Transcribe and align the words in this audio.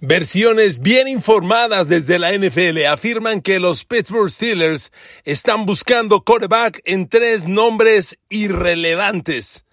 Versiones 0.00 0.80
bien 0.80 1.08
informadas 1.08 1.88
desde 1.88 2.18
la 2.18 2.36
NFL 2.36 2.84
afirman 2.84 3.40
que 3.40 3.58
los 3.58 3.86
Pittsburgh 3.86 4.28
Steelers 4.28 4.92
están 5.24 5.64
buscando 5.64 6.22
quarterback 6.22 6.82
en 6.84 7.08
tres 7.08 7.48
nombres 7.48 8.18
irrelevantes. 8.28 9.64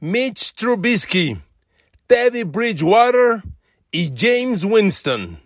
Mitch 0.00 0.54
Trubisky, 0.54 1.38
Teddy 2.08 2.42
Bridgewater 2.42 3.44
y 3.92 4.12
James 4.16 4.64
Winston. 4.64 5.40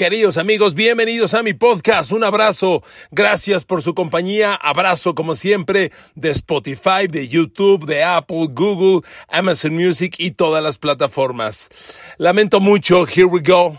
Queridos 0.00 0.38
amigos, 0.38 0.74
bienvenidos 0.74 1.34
a 1.34 1.42
mi 1.42 1.52
podcast. 1.52 2.10
Un 2.10 2.24
abrazo. 2.24 2.82
Gracias 3.10 3.66
por 3.66 3.82
su 3.82 3.94
compañía. 3.94 4.54
Abrazo 4.54 5.14
como 5.14 5.34
siempre 5.34 5.92
de 6.14 6.30
Spotify, 6.30 7.06
de 7.06 7.28
YouTube, 7.28 7.84
de 7.84 8.02
Apple, 8.02 8.46
Google, 8.48 9.06
Amazon 9.28 9.74
Music 9.74 10.14
y 10.16 10.30
todas 10.30 10.62
las 10.62 10.78
plataformas. 10.78 11.68
Lamento 12.16 12.60
mucho. 12.60 13.06
Here 13.06 13.26
we 13.26 13.42
go. 13.42 13.78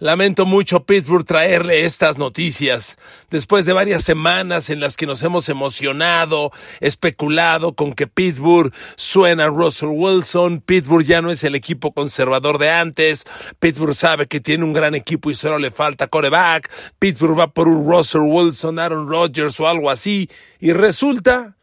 Lamento 0.00 0.46
mucho 0.46 0.84
Pittsburgh 0.84 1.26
traerle 1.26 1.84
estas 1.84 2.16
noticias. 2.16 2.96
Después 3.28 3.66
de 3.66 3.74
varias 3.74 4.02
semanas 4.02 4.70
en 4.70 4.80
las 4.80 4.96
que 4.96 5.04
nos 5.04 5.22
hemos 5.22 5.50
emocionado, 5.50 6.52
especulado 6.80 7.74
con 7.74 7.92
que 7.92 8.06
Pittsburgh 8.06 8.72
suena 8.96 9.44
a 9.44 9.48
Russell 9.48 9.90
Wilson, 9.92 10.62
Pittsburgh 10.62 11.04
ya 11.04 11.20
no 11.20 11.30
es 11.30 11.44
el 11.44 11.54
equipo 11.54 11.92
conservador 11.92 12.56
de 12.56 12.70
antes, 12.70 13.26
Pittsburgh 13.58 13.94
sabe 13.94 14.26
que 14.26 14.40
tiene 14.40 14.64
un 14.64 14.72
gran 14.72 14.94
equipo 14.94 15.30
y 15.30 15.34
solo 15.34 15.58
le 15.58 15.70
falta 15.70 16.08
coreback, 16.08 16.70
Pittsburgh 16.98 17.38
va 17.38 17.48
por 17.48 17.68
un 17.68 17.86
Russell 17.86 18.22
Wilson, 18.22 18.78
Aaron 18.78 19.06
Rodgers 19.06 19.60
o 19.60 19.68
algo 19.68 19.90
así, 19.90 20.30
y 20.60 20.72
resulta 20.72 21.58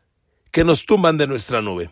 que 0.51 0.63
nos 0.63 0.85
tumban 0.85 1.17
de 1.17 1.25
nuestra 1.25 1.63
nube 1.63 1.89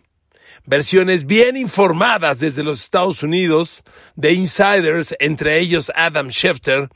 versiones 0.66 1.26
bien 1.26 1.58
informadas 1.58 2.40
desde 2.40 2.64
los 2.64 2.82
Estados 2.82 3.24
Unidos 3.24 3.84
de 4.16 4.34
insiders, 4.34 5.16
entre 5.20 5.60
ellos 5.60 5.92
Adam 5.96 6.30
Schefter, 6.30 6.90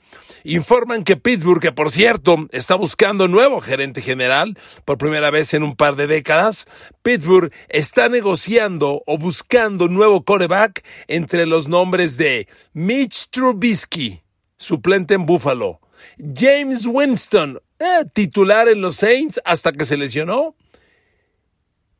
informan 0.43 1.03
que 1.03 1.17
Pittsburgh, 1.17 1.61
que 1.61 1.71
por 1.71 1.91
cierto 1.91 2.47
está 2.51 2.75
buscando 2.75 3.27
nuevo 3.27 3.61
gerente 3.61 4.01
general 4.01 4.57
por 4.85 4.97
primera 4.97 5.31
vez 5.31 5.53
en 5.53 5.63
un 5.63 5.75
par 5.75 5.95
de 5.95 6.07
décadas, 6.07 6.67
Pittsburgh 7.01 7.51
está 7.69 8.09
negociando 8.09 9.03
o 9.05 9.17
buscando 9.17 9.87
nuevo 9.87 10.23
coreback 10.23 10.83
entre 11.07 11.45
los 11.45 11.67
nombres 11.67 12.17
de 12.17 12.47
Mitch 12.73 13.29
Trubisky, 13.29 14.21
suplente 14.57 15.13
en 15.13 15.25
Buffalo, 15.25 15.79
James 16.17 16.85
Winston, 16.85 17.59
eh, 17.79 18.05
titular 18.13 18.67
en 18.67 18.81
los 18.81 18.97
Saints 18.97 19.39
hasta 19.45 19.71
que 19.71 19.85
se 19.85 19.97
lesionó, 19.97 20.55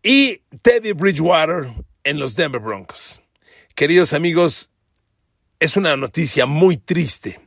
y 0.03 0.41
Teddy 0.61 0.93
Bridgewater 0.93 1.73
en 2.03 2.19
los 2.19 2.35
Denver 2.35 2.61
Broncos. 2.61 3.21
Queridos 3.75 4.13
amigos, 4.13 4.69
es 5.59 5.75
una 5.75 5.97
noticia 5.97 6.45
muy 6.45 6.77
triste, 6.77 7.39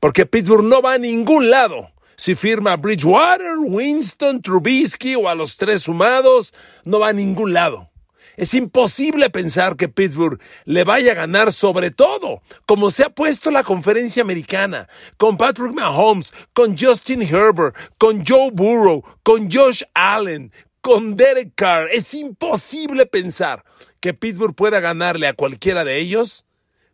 porque 0.00 0.26
Pittsburgh 0.26 0.64
no 0.64 0.82
va 0.82 0.94
a 0.94 0.98
ningún 0.98 1.50
lado. 1.50 1.92
Si 2.16 2.34
firma 2.34 2.76
Bridgewater, 2.76 3.58
Winston, 3.58 4.42
Trubisky 4.42 5.14
o 5.14 5.28
a 5.28 5.34
los 5.34 5.56
tres 5.56 5.82
sumados, 5.82 6.52
no 6.84 6.98
va 6.98 7.08
a 7.08 7.12
ningún 7.12 7.52
lado. 7.52 7.90
Es 8.36 8.54
imposible 8.54 9.28
pensar 9.28 9.76
que 9.76 9.88
Pittsburgh 9.88 10.40
le 10.64 10.84
vaya 10.84 11.12
a 11.12 11.16
ganar 11.16 11.52
sobre 11.52 11.90
todo, 11.90 12.42
como 12.66 12.90
se 12.90 13.04
ha 13.04 13.10
puesto 13.10 13.50
la 13.50 13.62
conferencia 13.62 14.22
americana, 14.22 14.88
con 15.18 15.36
Patrick 15.36 15.72
Mahomes, 15.72 16.32
con 16.54 16.78
Justin 16.78 17.22
Herbert, 17.22 17.76
con 17.98 18.24
Joe 18.26 18.50
Burrow, 18.50 19.04
con 19.22 19.50
Josh 19.50 19.82
Allen, 19.94 20.50
con 20.82 21.16
Derek 21.16 21.52
Carr. 21.54 21.88
Es 21.90 22.12
imposible 22.12 23.06
pensar 23.06 23.64
que 24.00 24.12
Pittsburgh 24.12 24.54
pueda 24.54 24.80
ganarle 24.80 25.28
a 25.28 25.32
cualquiera 25.32 25.84
de 25.84 25.98
ellos 25.98 26.44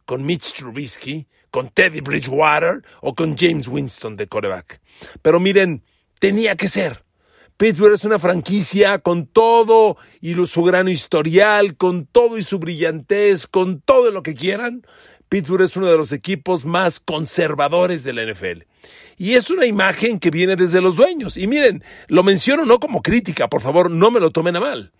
con 0.04 0.24
Mitch 0.24 0.52
Trubisky, 0.52 1.26
con 1.50 1.70
Teddy 1.70 2.00
Bridgewater 2.00 2.82
o 3.00 3.14
con 3.14 3.36
James 3.36 3.66
Winston 3.66 4.16
de 4.16 4.28
coreback. 4.28 4.80
Pero 5.22 5.40
miren, 5.40 5.82
tenía 6.20 6.54
que 6.54 6.68
ser. 6.68 7.04
Pittsburgh 7.56 7.94
es 7.94 8.04
una 8.04 8.20
franquicia 8.20 9.00
con 9.00 9.26
todo 9.26 9.96
y 10.20 10.34
su 10.46 10.62
gran 10.62 10.86
historial, 10.86 11.76
con 11.76 12.06
todo 12.06 12.38
y 12.38 12.44
su 12.44 12.60
brillantez, 12.60 13.48
con 13.48 13.80
todo 13.80 14.12
lo 14.12 14.22
que 14.22 14.34
quieran. 14.34 14.86
Pittsburgh 15.28 15.62
es 15.62 15.76
uno 15.76 15.88
de 15.88 15.96
los 15.96 16.12
equipos 16.12 16.64
más 16.64 17.00
conservadores 17.00 18.04
de 18.04 18.12
la 18.12 18.32
NFL. 18.32 18.62
Y 19.16 19.34
es 19.34 19.50
una 19.50 19.66
imagen 19.66 20.18
que 20.18 20.30
viene 20.30 20.56
desde 20.56 20.80
los 20.80 20.96
dueños. 20.96 21.36
Y 21.36 21.46
miren, 21.46 21.82
lo 22.06 22.22
menciono 22.22 22.64
no 22.64 22.78
como 22.78 23.02
crítica, 23.02 23.48
por 23.48 23.60
favor, 23.60 23.90
no 23.90 24.10
me 24.10 24.20
lo 24.20 24.30
tomen 24.30 24.56
a 24.56 24.60
mal. 24.60 24.92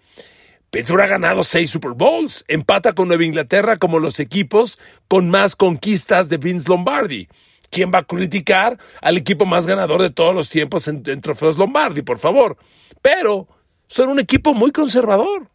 Pittsburgh 0.70 1.02
ha 1.02 1.06
ganado 1.06 1.44
seis 1.44 1.70
Super 1.70 1.92
Bowls, 1.92 2.44
empata 2.46 2.92
con 2.92 3.08
Nueva 3.08 3.24
Inglaterra 3.24 3.78
como 3.78 3.98
los 3.98 4.20
equipos 4.20 4.78
con 5.06 5.30
más 5.30 5.56
conquistas 5.56 6.28
de 6.28 6.36
Vince 6.36 6.68
Lombardi. 6.68 7.28
¿Quién 7.70 7.90
va 7.92 7.98
a 7.98 8.04
criticar 8.04 8.78
al 9.00 9.16
equipo 9.16 9.46
más 9.46 9.66
ganador 9.66 10.02
de 10.02 10.10
todos 10.10 10.34
los 10.34 10.50
tiempos 10.50 10.88
en, 10.88 11.02
en 11.06 11.20
trofeos 11.20 11.56
Lombardi, 11.56 12.02
por 12.02 12.18
favor? 12.18 12.58
Pero 13.00 13.48
son 13.86 14.10
un 14.10 14.18
equipo 14.18 14.52
muy 14.52 14.70
conservador. 14.70 15.48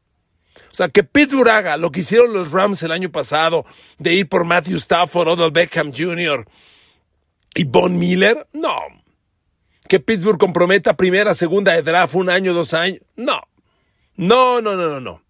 O 0.56 0.76
sea, 0.76 0.90
que 0.90 1.04
Pittsburgh 1.04 1.50
haga 1.50 1.78
lo 1.78 1.92
que 1.92 2.02
hicieron 2.02 2.34
los 2.34 2.52
Rams 2.52 2.82
el 2.84 2.92
año 2.92 3.12
pasado, 3.12 3.66
de 4.00 4.14
ir 4.14 4.30
por 4.30 4.46
Matthew 4.46 4.78
Stafford, 4.78 5.28
Odell 5.30 5.52
Beckham 5.52 5.92
Jr. 5.96 6.48
y 7.56 7.66
Von 7.66 7.98
Miller, 7.98 8.48
no. 8.54 8.76
Que 9.88 10.00
Pittsburgh 10.00 10.40
comprometa 10.40 10.96
primera, 10.96 11.34
segunda 11.34 11.74
de 11.74 11.82
draft, 11.82 12.16
un 12.16 12.30
año, 12.30 12.54
dos 12.54 12.74
años, 12.74 13.02
no. 13.16 13.42
No, 14.16 14.62
no, 14.62 14.76
no, 14.76 14.88
no, 14.90 15.00
no. 15.00 15.22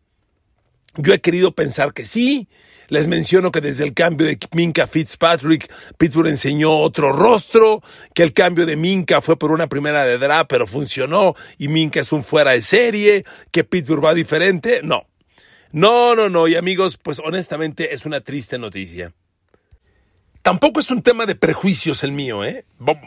Yo 0.95 1.13
he 1.13 1.22
querido 1.22 1.53
pensar 1.53 1.94
que 1.94 2.06
sí. 2.06 2.47
Les 2.89 3.07
menciono 3.07 3.51
que 3.51 3.62
desde 3.62 3.85
el 3.85 3.94
cambio 3.94 4.28
de 4.28 4.38
Minka 4.51 4.85
Fitzpatrick, 4.85 5.73
Pittsburgh 5.97 6.28
enseñó 6.28 6.78
otro 6.78 7.12
rostro, 7.12 7.81
que 8.13 8.23
el 8.23 8.33
cambio 8.33 8.66
de 8.66 8.75
Minka 8.75 9.22
fue 9.22 9.39
por 9.39 9.51
una 9.51 9.67
primera 9.67 10.03
de 10.06 10.17
draft, 10.17 10.47
pero 10.50 10.67
funcionó, 10.67 11.33
y 11.57 11.69
Minka 11.69 12.01
es 12.01 12.12
un 12.12 12.23
fuera 12.23 12.51
de 12.51 12.62
serie, 12.62 13.23
que 13.51 13.63
Pittsburgh 13.63 14.03
va 14.03 14.13
diferente. 14.13 14.81
No. 14.83 15.07
No, 15.72 16.13
no, 16.16 16.29
no. 16.29 16.47
Y 16.47 16.56
amigos, 16.56 16.97
pues 17.01 17.19
honestamente 17.19 17.95
es 17.95 18.06
una 18.06 18.22
triste 18.22 18.59
noticia. 18.59 19.13
Tampoco 20.44 20.81
es 20.81 20.92
un 20.92 21.02
tema 21.02 21.26
de 21.26 21.36
prejuicios 21.36 22.04
el 22.04 22.12
mío, 22.12 22.44
¿eh? 22.44 22.66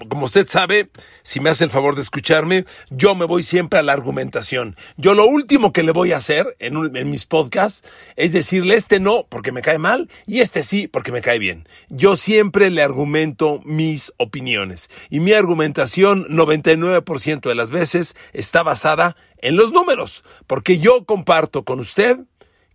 Como 0.09 0.25
usted 0.25 0.49
sabe, 0.49 0.89
si 1.23 1.39
me 1.39 1.51
hace 1.51 1.65
el 1.65 1.71
favor 1.71 1.95
de 1.95 2.01
escucharme, 2.01 2.65
yo 2.89 3.15
me 3.15 3.27
voy 3.27 3.43
siempre 3.43 3.79
a 3.79 3.83
la 3.83 3.93
argumentación. 3.93 4.75
Yo 4.97 5.13
lo 5.13 5.27
último 5.27 5.71
que 5.71 5.83
le 5.83 5.93
voy 5.93 6.13
a 6.13 6.17
hacer 6.17 6.57
en, 6.61 6.91
mis 7.11 7.27
podcasts 7.27 7.87
es 8.17 8.33
decirle 8.33 8.75
este 8.75 9.01
no 9.01 9.27
porque 9.29 9.53
me 9.53 9.61
cae 9.61 9.77
mal 9.77 10.09
y 10.27 10.41
este 10.41 10.63
sí 10.63 10.89
porque 10.89 11.13
me 11.13 11.21
cae 11.21 11.39
bien. 11.39 11.69
Yo 11.91 12.17
siempre 12.17 12.71
le 12.71 12.83
argumento 12.83 13.61
mis 13.67 14.15
opiniones 14.17 14.89
y 15.11 15.21
mi 15.21 15.33
argumentación 15.33 16.25
99% 16.29 17.51
de 17.51 17.55
las 17.55 17.71
veces 17.71 18.17
está 18.33 18.63
basada 18.63 19.15
en 19.37 19.57
los 19.57 19.75
números, 19.75 20.25
porque 20.47 20.79
yo 20.79 21.05
comparto 21.05 21.67
con 21.67 21.81
usted 21.81 22.19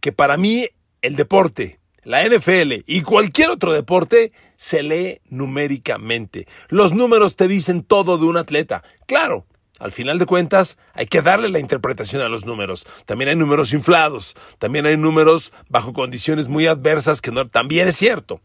que 0.01 0.11
para 0.11 0.37
mí 0.37 0.67
el 1.01 1.15
deporte, 1.15 1.80
la 2.03 2.27
NFL 2.27 2.83
y 2.85 3.01
cualquier 3.01 3.49
otro 3.49 3.73
deporte 3.73 4.31
se 4.55 4.83
lee 4.83 5.21
numéricamente. 5.29 6.47
Los 6.69 6.93
números 6.93 7.35
te 7.35 7.47
dicen 7.47 7.83
todo 7.83 8.17
de 8.17 8.25
un 8.25 8.37
atleta. 8.37 8.83
Claro, 9.07 9.45
al 9.79 9.91
final 9.91 10.19
de 10.19 10.25
cuentas, 10.25 10.77
hay 10.93 11.05
que 11.05 11.21
darle 11.21 11.49
la 11.49 11.59
interpretación 11.59 12.21
a 12.21 12.29
los 12.29 12.45
números. 12.45 12.85
También 13.05 13.29
hay 13.29 13.35
números 13.35 13.73
inflados, 13.73 14.35
también 14.59 14.85
hay 14.85 14.97
números 14.97 15.51
bajo 15.69 15.93
condiciones 15.93 16.47
muy 16.47 16.67
adversas, 16.67 17.21
que 17.21 17.31
no, 17.31 17.47
también 17.47 17.87
es 17.87 17.97
cierto. 17.97 18.41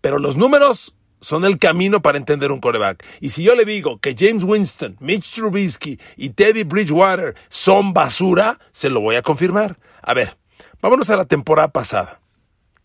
Pero 0.00 0.18
los 0.18 0.36
números 0.36 0.94
son 1.20 1.44
el 1.44 1.58
camino 1.58 2.02
para 2.02 2.18
entender 2.18 2.52
un 2.52 2.60
coreback. 2.60 3.04
Y 3.20 3.30
si 3.30 3.42
yo 3.42 3.54
le 3.54 3.64
digo 3.64 3.98
que 3.98 4.14
James 4.16 4.44
Winston, 4.44 4.96
Mitch 5.00 5.34
Trubisky 5.34 5.98
y 6.16 6.30
Teddy 6.30 6.64
Bridgewater 6.64 7.34
son 7.48 7.94
basura, 7.94 8.58
se 8.72 8.90
lo 8.90 9.00
voy 9.00 9.16
a 9.16 9.22
confirmar. 9.22 9.78
A 10.02 10.12
ver, 10.12 10.36
Vámonos 10.82 11.08
a 11.10 11.16
la 11.16 11.24
temporada 11.24 11.68
pasada, 11.68 12.20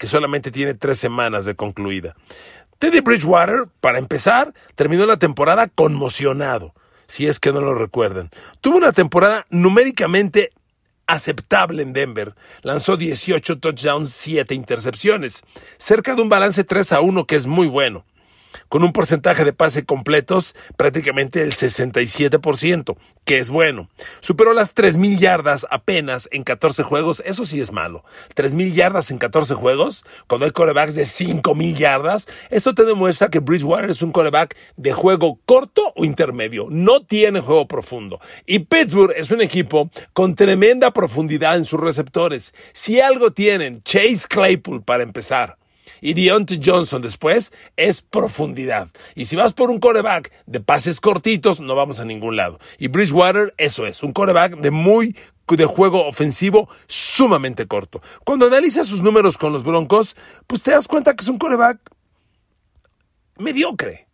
que 0.01 0.07
solamente 0.07 0.49
tiene 0.49 0.73
tres 0.73 0.97
semanas 0.97 1.45
de 1.45 1.53
concluida. 1.53 2.15
Teddy 2.79 3.01
Bridgewater, 3.01 3.67
para 3.81 3.99
empezar, 3.99 4.51
terminó 4.73 5.05
la 5.05 5.17
temporada 5.17 5.67
conmocionado, 5.67 6.73
si 7.05 7.27
es 7.27 7.39
que 7.39 7.51
no 7.51 7.61
lo 7.61 7.75
recuerdan. 7.75 8.31
Tuvo 8.61 8.77
una 8.77 8.93
temporada 8.93 9.45
numéricamente 9.51 10.49
aceptable 11.05 11.83
en 11.83 11.93
Denver. 11.93 12.33
Lanzó 12.63 12.97
18 12.97 13.59
touchdowns, 13.59 14.09
7 14.09 14.55
intercepciones, 14.55 15.43
cerca 15.77 16.15
de 16.15 16.23
un 16.23 16.29
balance 16.29 16.63
3 16.63 16.93
a 16.93 17.01
1 17.01 17.27
que 17.27 17.35
es 17.35 17.45
muy 17.45 17.67
bueno 17.67 18.03
con 18.71 18.85
un 18.85 18.93
porcentaje 18.93 19.43
de 19.43 19.51
pase 19.51 19.83
completos 19.83 20.55
prácticamente 20.77 21.41
del 21.41 21.51
67%, 21.51 22.95
que 23.25 23.37
es 23.37 23.49
bueno. 23.49 23.89
Superó 24.21 24.53
las 24.53 24.73
3.000 24.73 25.19
yardas 25.19 25.67
apenas 25.69 26.29
en 26.31 26.43
14 26.43 26.83
juegos, 26.83 27.21
eso 27.25 27.45
sí 27.45 27.59
es 27.59 27.73
malo. 27.73 28.05
3.000 28.33 28.71
yardas 28.71 29.11
en 29.11 29.17
14 29.17 29.55
juegos, 29.55 30.05
cuando 30.27 30.45
hay 30.45 30.53
corebacks 30.53 30.95
de 30.95 31.03
5.000 31.03 31.73
yardas, 31.73 32.29
eso 32.49 32.73
te 32.73 32.85
demuestra 32.85 33.27
que 33.27 33.39
Bridgewater 33.39 33.89
es 33.89 34.01
un 34.01 34.13
coreback 34.13 34.55
de 34.77 34.93
juego 34.93 35.41
corto 35.45 35.91
o 35.97 36.05
intermedio, 36.05 36.67
no 36.69 37.01
tiene 37.01 37.41
juego 37.41 37.67
profundo. 37.67 38.21
Y 38.45 38.59
Pittsburgh 38.59 39.11
es 39.17 39.31
un 39.31 39.41
equipo 39.41 39.91
con 40.13 40.35
tremenda 40.35 40.91
profundidad 40.91 41.57
en 41.57 41.65
sus 41.65 41.81
receptores. 41.81 42.53
Si 42.71 43.01
algo 43.01 43.31
tienen, 43.31 43.83
Chase 43.83 44.27
Claypool 44.29 44.81
para 44.81 45.03
empezar 45.03 45.57
y 46.01 46.13
Deontay 46.13 46.59
Johnson 46.63 47.01
después, 47.01 47.53
es 47.77 48.01
profundidad. 48.01 48.89
Y 49.15 49.25
si 49.25 49.35
vas 49.35 49.53
por 49.53 49.69
un 49.69 49.79
coreback 49.79 50.31
de 50.45 50.59
pases 50.59 50.99
cortitos, 50.99 51.61
no 51.61 51.75
vamos 51.75 51.99
a 51.99 52.05
ningún 52.05 52.35
lado. 52.35 52.59
Y 52.77 52.89
Bridgewater, 52.89 53.53
eso 53.57 53.85
es, 53.85 54.03
un 54.03 54.11
coreback 54.11 54.57
de 54.57 54.71
muy 54.71 55.15
de 55.57 55.65
juego 55.65 56.05
ofensivo 56.07 56.69
sumamente 56.87 57.67
corto. 57.67 58.01
Cuando 58.23 58.47
analizas 58.47 58.87
sus 58.87 59.01
números 59.01 59.37
con 59.37 59.53
los 59.53 59.63
Broncos, 59.63 60.15
pues 60.47 60.63
te 60.63 60.71
das 60.71 60.87
cuenta 60.87 61.15
que 61.15 61.23
es 61.23 61.29
un 61.29 61.37
coreback 61.37 61.79
mediocre. 63.37 64.07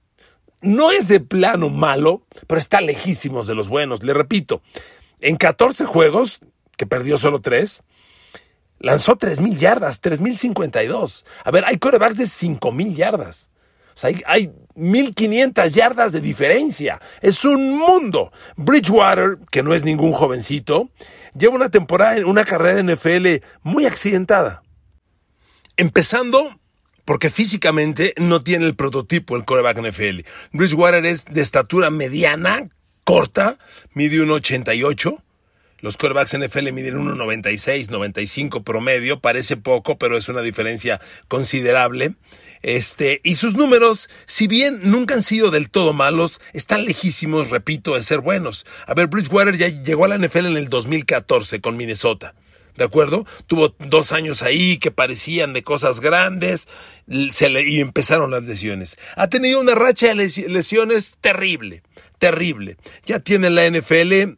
No 0.62 0.92
es 0.92 1.08
de 1.08 1.20
plano 1.20 1.70
malo, 1.70 2.24
pero 2.48 2.60
está 2.60 2.82
lejísimos 2.82 3.48
de 3.48 3.56
los 3.56 3.68
buenos. 3.68 4.04
Le 4.04 4.14
repito, 4.14 4.62
en 5.20 5.38
14 5.38 5.86
juegos, 5.86 6.40
que 6.76 6.88
perdió 6.88 7.18
solo 7.18 7.42
3, 7.42 7.84
lanzó 8.80 9.18
3.000 9.18 9.58
yardas, 9.58 10.02
3.052. 10.02 11.24
A 11.44 11.52
ver, 11.52 11.66
hay 11.66 11.78
corebacks 11.78 12.18
de 12.18 12.26
5.000 12.26 12.96
yardas. 12.96 13.52
O 13.96 14.00
sea, 14.00 14.10
hay, 14.10 14.22
hay 14.28 14.52
1.500 14.76 15.70
yardas 15.72 16.12
de 16.12 16.22
diferencia. 16.22 17.02
Es 17.22 17.44
un 17.46 17.78
mundo. 17.78 18.32
Bridgewater, 18.56 19.40
que 19.50 19.64
no 19.64 19.74
es 19.74 19.84
ningún 19.84 20.14
jovencito, 20.14 20.90
lleva 21.36 21.56
una 21.56 21.70
temporada, 21.70 22.26
una 22.26 22.46
carrera 22.46 22.80
en 22.80 22.92
NFL 22.92 23.44
muy 23.64 23.86
accidentada. 23.86 24.62
Empezando 25.78 26.60
porque 27.08 27.32
físicamente 27.32 28.14
no 28.18 28.44
tiene 28.44 28.66
el 28.66 28.76
prototipo 28.76 29.38
el 29.38 29.46
coreback 29.46 29.80
NFL. 29.80 30.28
Bridgewater 30.52 31.06
es 31.06 31.24
de 31.24 31.42
estatura 31.42 31.90
mediana, 31.90 32.68
corta, 33.06 33.58
mide 33.94 34.18
1,88. 34.18 35.24
Los 35.80 35.96
corebacks 35.96 36.38
NFL 36.38 36.72
miden 36.72 36.96
1,96, 36.96 37.90
95 37.90 38.64
promedio, 38.64 39.20
parece 39.20 39.58
poco, 39.58 39.98
pero 39.98 40.18
es 40.18 40.28
una 40.28 40.42
diferencia 40.42 41.00
considerable. 41.28 42.16
Este, 42.64 43.22
y 43.24 43.36
sus 43.36 43.56
números, 43.56 44.10
si 44.26 44.48
bien 44.48 44.80
nunca 44.84 45.14
han 45.14 45.24
sido 45.24 45.52
del 45.52 45.70
todo 45.70 45.94
malos, 45.94 46.42
están 46.54 46.86
lejísimos, 46.86 47.52
repito, 47.52 47.94
de 47.94 48.02
ser 48.02 48.22
buenos. 48.22 48.66
A 48.88 48.96
ver, 48.96 49.08
Bridgewater 49.08 49.56
ya 49.56 49.68
llegó 49.68 50.06
a 50.06 50.08
la 50.08 50.18
NFL 50.18 50.48
en 50.48 50.58
el 50.58 50.70
2014 50.70 51.62
con 51.62 51.78
Minnesota. 51.78 52.34
¿de 52.78 52.84
acuerdo? 52.84 53.26
Tuvo 53.48 53.76
dos 53.80 54.12
años 54.12 54.44
ahí 54.44 54.78
que 54.78 54.92
parecían 54.92 55.52
de 55.52 55.64
cosas 55.64 56.00
grandes 56.00 56.68
se 57.32 57.50
le, 57.50 57.68
y 57.68 57.80
empezaron 57.80 58.32
las 58.32 58.44
lesiones. 58.44 58.98
Ha 59.16 59.28
tenido 59.30 59.60
una 59.60 59.76
racha 59.76 60.14
de 60.14 60.16
lesiones 60.48 61.18
terrible, 61.20 61.82
terrible. 62.20 62.78
Ya 63.06 63.20
tiene 63.20 63.48
en 63.48 63.56
la 63.56 63.68
NFL 63.68 64.38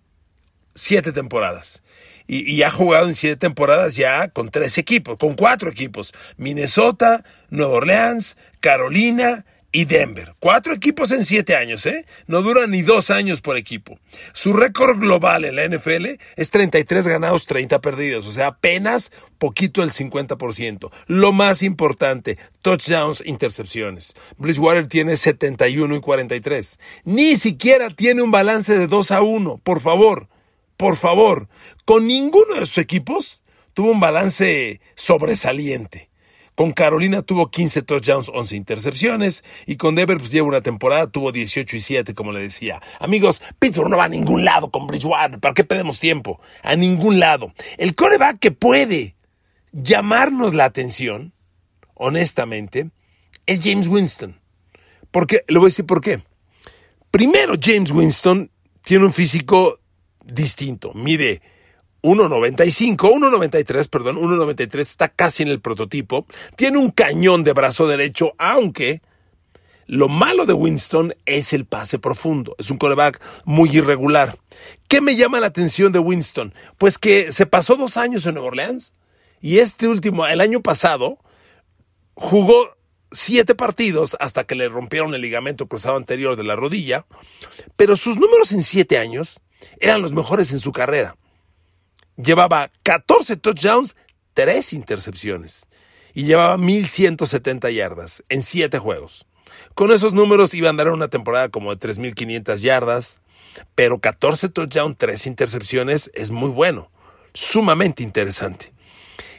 siete 0.80 1.12
temporadas. 1.12 1.84
Y, 2.32 2.62
ha 2.62 2.70
jugado 2.70 3.08
en 3.08 3.16
siete 3.16 3.38
temporadas 3.38 3.96
ya 3.96 4.28
con 4.28 4.52
tres 4.52 4.78
equipos, 4.78 5.18
con 5.18 5.34
cuatro 5.34 5.72
equipos. 5.72 6.14
Minnesota, 6.38 7.24
Nueva 7.50 7.74
Orleans, 7.74 8.38
Carolina 8.60 9.46
y 9.72 9.86
Denver. 9.86 10.36
Cuatro 10.40 10.74
equipos 10.74 11.12
en 11.12 11.26
siete 11.26 11.56
años, 11.56 11.88
¿eh? 11.88 12.06
No 12.28 12.44
dura 12.44 12.68
ni 12.68 12.84
dos 12.84 13.10
años 13.10 13.42
por 13.42 13.58
equipo. 13.58 14.00
Su 14.34 14.54
récord 14.54 15.00
global 15.00 15.46
en 15.46 15.56
la 15.56 15.68
NFL 15.68 16.20
es 16.36 16.52
33 16.52 17.08
ganados, 17.08 17.46
30 17.46 17.80
perdidos, 17.80 18.28
o 18.28 18.32
sea, 18.32 18.48
apenas 18.48 19.12
poquito 19.38 19.84
el 19.84 19.92
50%. 19.92 20.92
Lo 21.08 21.32
más 21.34 21.64
importante, 21.64 22.38
touchdowns, 22.62 23.24
intercepciones. 23.26 24.14
Bridgewater 24.38 24.88
tiene 24.88 25.18
71 25.18 25.96
y 25.96 26.00
43. 26.00 26.80
Ni 27.06 27.38
siquiera 27.38 27.90
tiene 27.90 28.22
un 28.22 28.32
balance 28.32 28.78
de 28.78 28.88
2 28.88 29.12
a 29.12 29.22
1, 29.22 29.62
por 29.64 29.82
favor, 29.82 30.28
por 30.80 30.96
favor. 30.96 31.50
Con 31.84 32.08
ninguno 32.08 32.56
de 32.56 32.62
sus 32.62 32.78
equipos 32.78 33.42
tuvo 33.74 33.92
un 33.92 34.00
balance 34.00 34.80
sobresaliente. 34.96 36.10
Con 36.56 36.72
Carolina 36.72 37.22
tuvo 37.22 37.52
15 37.52 37.82
touchdowns, 37.82 38.32
11 38.34 38.56
intercepciones. 38.56 39.44
Y 39.66 39.76
con 39.76 39.96
Denver, 39.96 40.18
pues 40.18 40.32
lleva 40.32 40.48
una 40.48 40.62
temporada, 40.62 41.12
tuvo 41.12 41.34
18 41.34 41.76
y 41.76 41.80
7, 41.82 42.14
como 42.14 42.32
le 42.32 42.40
decía. 42.40 42.82
Amigos, 43.02 43.42
Pittsburgh 43.60 43.90
no 43.90 43.98
va 43.98 44.06
a 44.06 44.10
ningún 44.10 44.46
lado 44.46 44.72
con 44.72 44.88
Bridgewater. 44.88 45.38
¿Para 45.42 45.54
qué 45.54 45.66
perdemos 45.66 46.00
tiempo? 46.00 46.40
A 46.64 46.78
ningún 46.78 47.20
lado. 47.20 47.54
El 47.78 47.94
coreback 47.94 48.40
que 48.40 48.52
puede 48.52 49.18
llamarnos 49.74 50.54
la 50.54 50.64
atención, 50.64 51.34
honestamente, 51.94 52.90
es 53.46 53.60
James 53.62 53.90
Winston. 53.90 54.40
Porque, 55.12 55.44
le 55.50 55.60
voy 55.60 55.66
a 55.66 55.72
decir 55.72 55.86
por 55.86 56.00
qué. 56.00 56.24
Primero, 57.12 57.56
James 57.62 57.92
Winston 57.92 58.50
tiene 58.82 59.06
un 59.06 59.14
físico 59.14 59.79
distinto. 60.32 60.94
Mide 60.94 61.42
1.95, 62.02 62.98
1.93, 62.98 63.90
perdón, 63.90 64.18
1.93 64.18 64.80
está 64.80 65.10
casi 65.10 65.44
en 65.44 65.50
el 65.50 65.60
prototipo. 65.60 66.26
Tiene 66.56 66.78
un 66.78 66.92
cañón 66.92 67.44
de 67.44 67.54
brazo 67.54 67.88
derecho, 67.88 68.34
aunque 68.38 69.02
lo 69.86 70.08
malo 70.08 70.46
de 70.46 70.54
Winston 70.54 71.16
es 71.26 71.52
el 71.52 71.66
pase 71.66 72.00
profundo. 72.00 72.56
Es 72.60 72.70
un 72.70 72.78
coreback 72.78 73.20
muy 73.44 73.76
irregular. 73.76 74.38
¿Qué 74.88 75.02
me 75.02 75.16
llama 75.16 75.40
la 75.40 75.48
atención 75.48 75.92
de 75.92 76.00
Winston? 76.00 76.54
Pues 76.78 76.98
que 76.98 77.32
se 77.32 77.46
pasó 77.46 77.76
dos 77.76 77.98
años 77.98 78.26
en 78.26 78.36
Nueva 78.36 78.50
Orleans 78.50 78.94
y 79.42 79.60
este 79.60 79.88
último, 79.88 80.28
el 80.28 80.42
año 80.42 80.62
pasado, 80.62 81.18
jugó 82.14 82.78
siete 83.12 83.56
partidos 83.56 84.16
hasta 84.20 84.44
que 84.44 84.56
le 84.56 84.70
rompieron 84.70 85.14
el 85.16 85.22
ligamento 85.22 85.68
cruzado 85.68 85.98
anterior 85.98 86.36
de 86.36 86.44
la 86.44 86.56
rodilla, 86.56 87.06
pero 87.76 87.96
sus 87.96 88.18
números 88.18 88.52
en 88.52 88.64
siete 88.64 89.00
años 89.00 89.40
eran 89.80 90.02
los 90.02 90.14
mejores 90.14 90.52
en 90.52 90.60
su 90.60 90.72
carrera 90.72 91.16
llevaba 92.22 92.72
14 92.84 93.38
touchdowns, 93.38 93.96
3 94.34 94.74
intercepciones 94.74 95.68
y 96.14 96.24
llevaba 96.24 96.58
1170 96.58 97.70
yardas 97.72 98.24
en 98.30 98.44
7 98.44 98.78
juegos. 98.80 99.26
Con 99.74 99.92
esos 99.92 100.14
números 100.14 100.54
iba 100.54 100.68
a 100.68 100.72
andar 100.72 100.90
una 100.90 101.08
temporada 101.08 101.50
como 101.50 101.72
de 101.72 101.78
3500 101.78 102.62
yardas, 102.62 103.22
pero 103.76 104.00
14 104.00 104.50
touchdowns, 104.50 104.98
3 104.98 105.28
intercepciones 105.28 106.12
es 106.14 106.32
muy 106.32 106.50
bueno, 106.50 106.92
sumamente 107.34 108.04
interesante. 108.04 108.74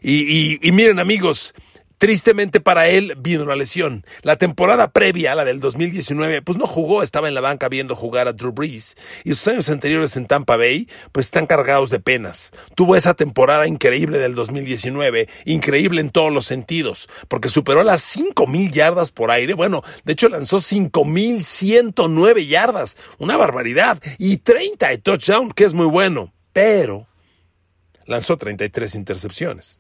Y, 0.02 0.66
y 0.66 0.73
miren 0.73 0.99
amigos, 0.99 1.55
Tristemente 2.00 2.61
para 2.61 2.88
él 2.88 3.14
vino 3.19 3.43
una 3.43 3.56
lesión. 3.56 4.06
La 4.23 4.37
temporada 4.37 4.91
previa, 4.91 5.35
la 5.35 5.44
del 5.44 5.61
2019, 5.61 6.41
pues 6.41 6.56
no 6.56 6.67
jugó, 6.67 7.02
estaba 7.02 7.29
en 7.29 7.35
la 7.35 7.43
banca 7.43 7.69
viendo 7.69 7.94
jugar 7.94 8.26
a 8.26 8.32
Drew 8.32 8.52
Brees. 8.52 8.97
Y 9.23 9.35
sus 9.35 9.47
años 9.49 9.69
anteriores 9.69 10.17
en 10.17 10.25
Tampa 10.25 10.56
Bay, 10.56 10.88
pues 11.12 11.26
están 11.26 11.44
cargados 11.47 11.91
de 11.91 12.00
penas. 12.00 12.52
Tuvo 12.75 12.97
esa 12.97 13.12
temporada 13.12 13.67
increíble 13.67 14.17
del 14.17 14.35
2019, 14.35 15.29
increíble 15.44 16.00
en 16.00 16.08
todos 16.08 16.32
los 16.32 16.47
sentidos, 16.47 17.06
porque 17.29 17.50
superó 17.50 17.82
las 17.82 18.17
5.000 18.17 18.70
yardas 18.70 19.11
por 19.11 19.31
aire. 19.31 19.52
Bueno, 19.52 19.82
de 20.02 20.14
hecho 20.14 20.31
lanzó 20.31 20.57
5.109 20.57 22.47
yardas, 22.47 22.97
una 23.19 23.37
barbaridad, 23.37 24.00
y 24.16 24.38
30 24.38 24.88
de 24.88 24.97
touchdown, 24.97 25.50
que 25.50 25.64
es 25.64 25.75
muy 25.75 25.85
bueno. 25.85 26.33
Pero 26.54 27.07
lanzó 28.07 28.38
33 28.38 28.95
intercepciones. 28.95 29.79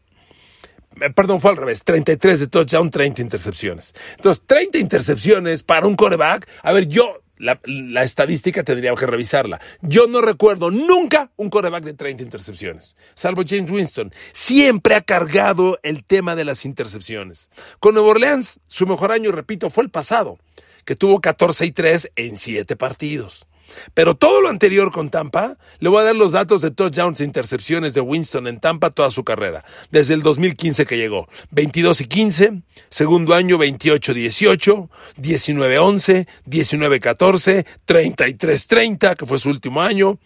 Eh, 1.00 1.10
perdón, 1.10 1.40
fue 1.40 1.50
al 1.50 1.56
revés, 1.56 1.84
33 1.84 2.40
de 2.40 2.46
touchdown, 2.48 2.90
30 2.90 3.22
intercepciones. 3.22 3.94
Entonces, 4.16 4.44
30 4.46 4.78
intercepciones 4.78 5.62
para 5.62 5.86
un 5.86 5.94
coreback. 5.94 6.48
A 6.62 6.72
ver, 6.72 6.88
yo, 6.88 7.22
la, 7.36 7.60
la, 7.64 8.02
estadística 8.02 8.62
tendría 8.64 8.94
que 8.94 9.06
revisarla. 9.06 9.60
Yo 9.82 10.06
no 10.06 10.20
recuerdo 10.20 10.70
nunca 10.70 11.30
un 11.36 11.48
coreback 11.48 11.84
de 11.84 11.94
30 11.94 12.22
intercepciones, 12.22 12.96
salvo 13.14 13.42
James 13.46 13.70
Winston. 13.70 14.12
Siempre 14.32 14.94
ha 14.94 15.00
cargado 15.00 15.78
el 15.82 16.04
tema 16.04 16.36
de 16.36 16.44
las 16.44 16.64
intercepciones. 16.64 17.50
Con 17.78 17.94
Nueva 17.94 18.10
Orleans, 18.10 18.60
su 18.66 18.86
mejor 18.86 19.12
año, 19.12 19.32
repito, 19.32 19.70
fue 19.70 19.84
el 19.84 19.90
pasado, 19.90 20.38
que 20.84 20.96
tuvo 20.96 21.20
14 21.20 21.66
y 21.66 21.72
3 21.72 22.12
en 22.16 22.36
7 22.36 22.76
partidos. 22.76 23.46
Pero 23.94 24.14
todo 24.14 24.40
lo 24.40 24.48
anterior 24.48 24.92
con 24.92 25.10
Tampa, 25.10 25.58
le 25.78 25.88
voy 25.88 26.00
a 26.00 26.04
dar 26.04 26.16
los 26.16 26.32
datos 26.32 26.62
de 26.62 26.70
touchdowns 26.70 27.20
e 27.20 27.24
intercepciones 27.24 27.94
de 27.94 28.00
Winston 28.00 28.46
en 28.46 28.60
Tampa 28.60 28.90
toda 28.90 29.10
su 29.10 29.24
carrera, 29.24 29.64
desde 29.90 30.14
el 30.14 30.22
2015 30.22 30.86
que 30.86 30.96
llegó. 30.96 31.28
22 31.50 32.00
y 32.02 32.04
15, 32.06 32.62
segundo 32.88 33.34
año 33.34 33.58
28 33.58 34.14
18, 34.14 34.90
19 35.16 35.78
11, 35.78 36.26
19 36.44 37.00
14, 37.00 37.66
33 37.84 38.66
30, 38.66 39.14
que 39.16 39.26
fue 39.26 39.38
su 39.38 39.50
último 39.50 39.82
año. 39.82 40.18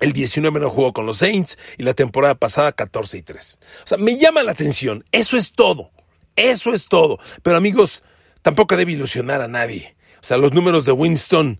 El 0.00 0.12
19 0.12 0.60
no 0.60 0.70
jugó 0.70 0.92
con 0.92 1.06
los 1.06 1.18
Saints 1.18 1.58
y 1.76 1.82
la 1.82 1.94
temporada 1.94 2.36
pasada 2.36 2.72
14 2.72 3.18
y 3.18 3.22
3. 3.22 3.58
O 3.84 3.86
sea, 3.86 3.98
me 3.98 4.16
llama 4.16 4.44
la 4.44 4.52
atención. 4.52 5.04
Eso 5.10 5.36
es 5.36 5.52
todo. 5.52 5.90
Eso 6.36 6.72
es 6.72 6.86
todo. 6.86 7.18
Pero 7.42 7.56
amigos, 7.56 8.04
tampoco 8.42 8.76
debe 8.76 8.92
ilusionar 8.92 9.40
a 9.40 9.48
nadie. 9.48 9.96
O 10.22 10.24
sea, 10.24 10.36
los 10.36 10.52
números 10.52 10.84
de 10.84 10.92
Winston 10.92 11.58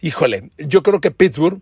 híjole, 0.00 0.50
yo 0.58 0.82
creo 0.82 1.00
que 1.00 1.10
Pittsburgh 1.10 1.60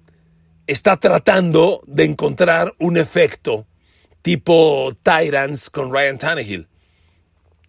está 0.67 0.97
tratando 0.97 1.83
de 1.87 2.05
encontrar 2.05 2.75
un 2.79 2.97
efecto 2.97 3.67
tipo 4.23 4.93
Tyrants 5.03 5.71
con 5.71 5.93
Ryan 5.95 6.19
Tannehill, 6.19 6.69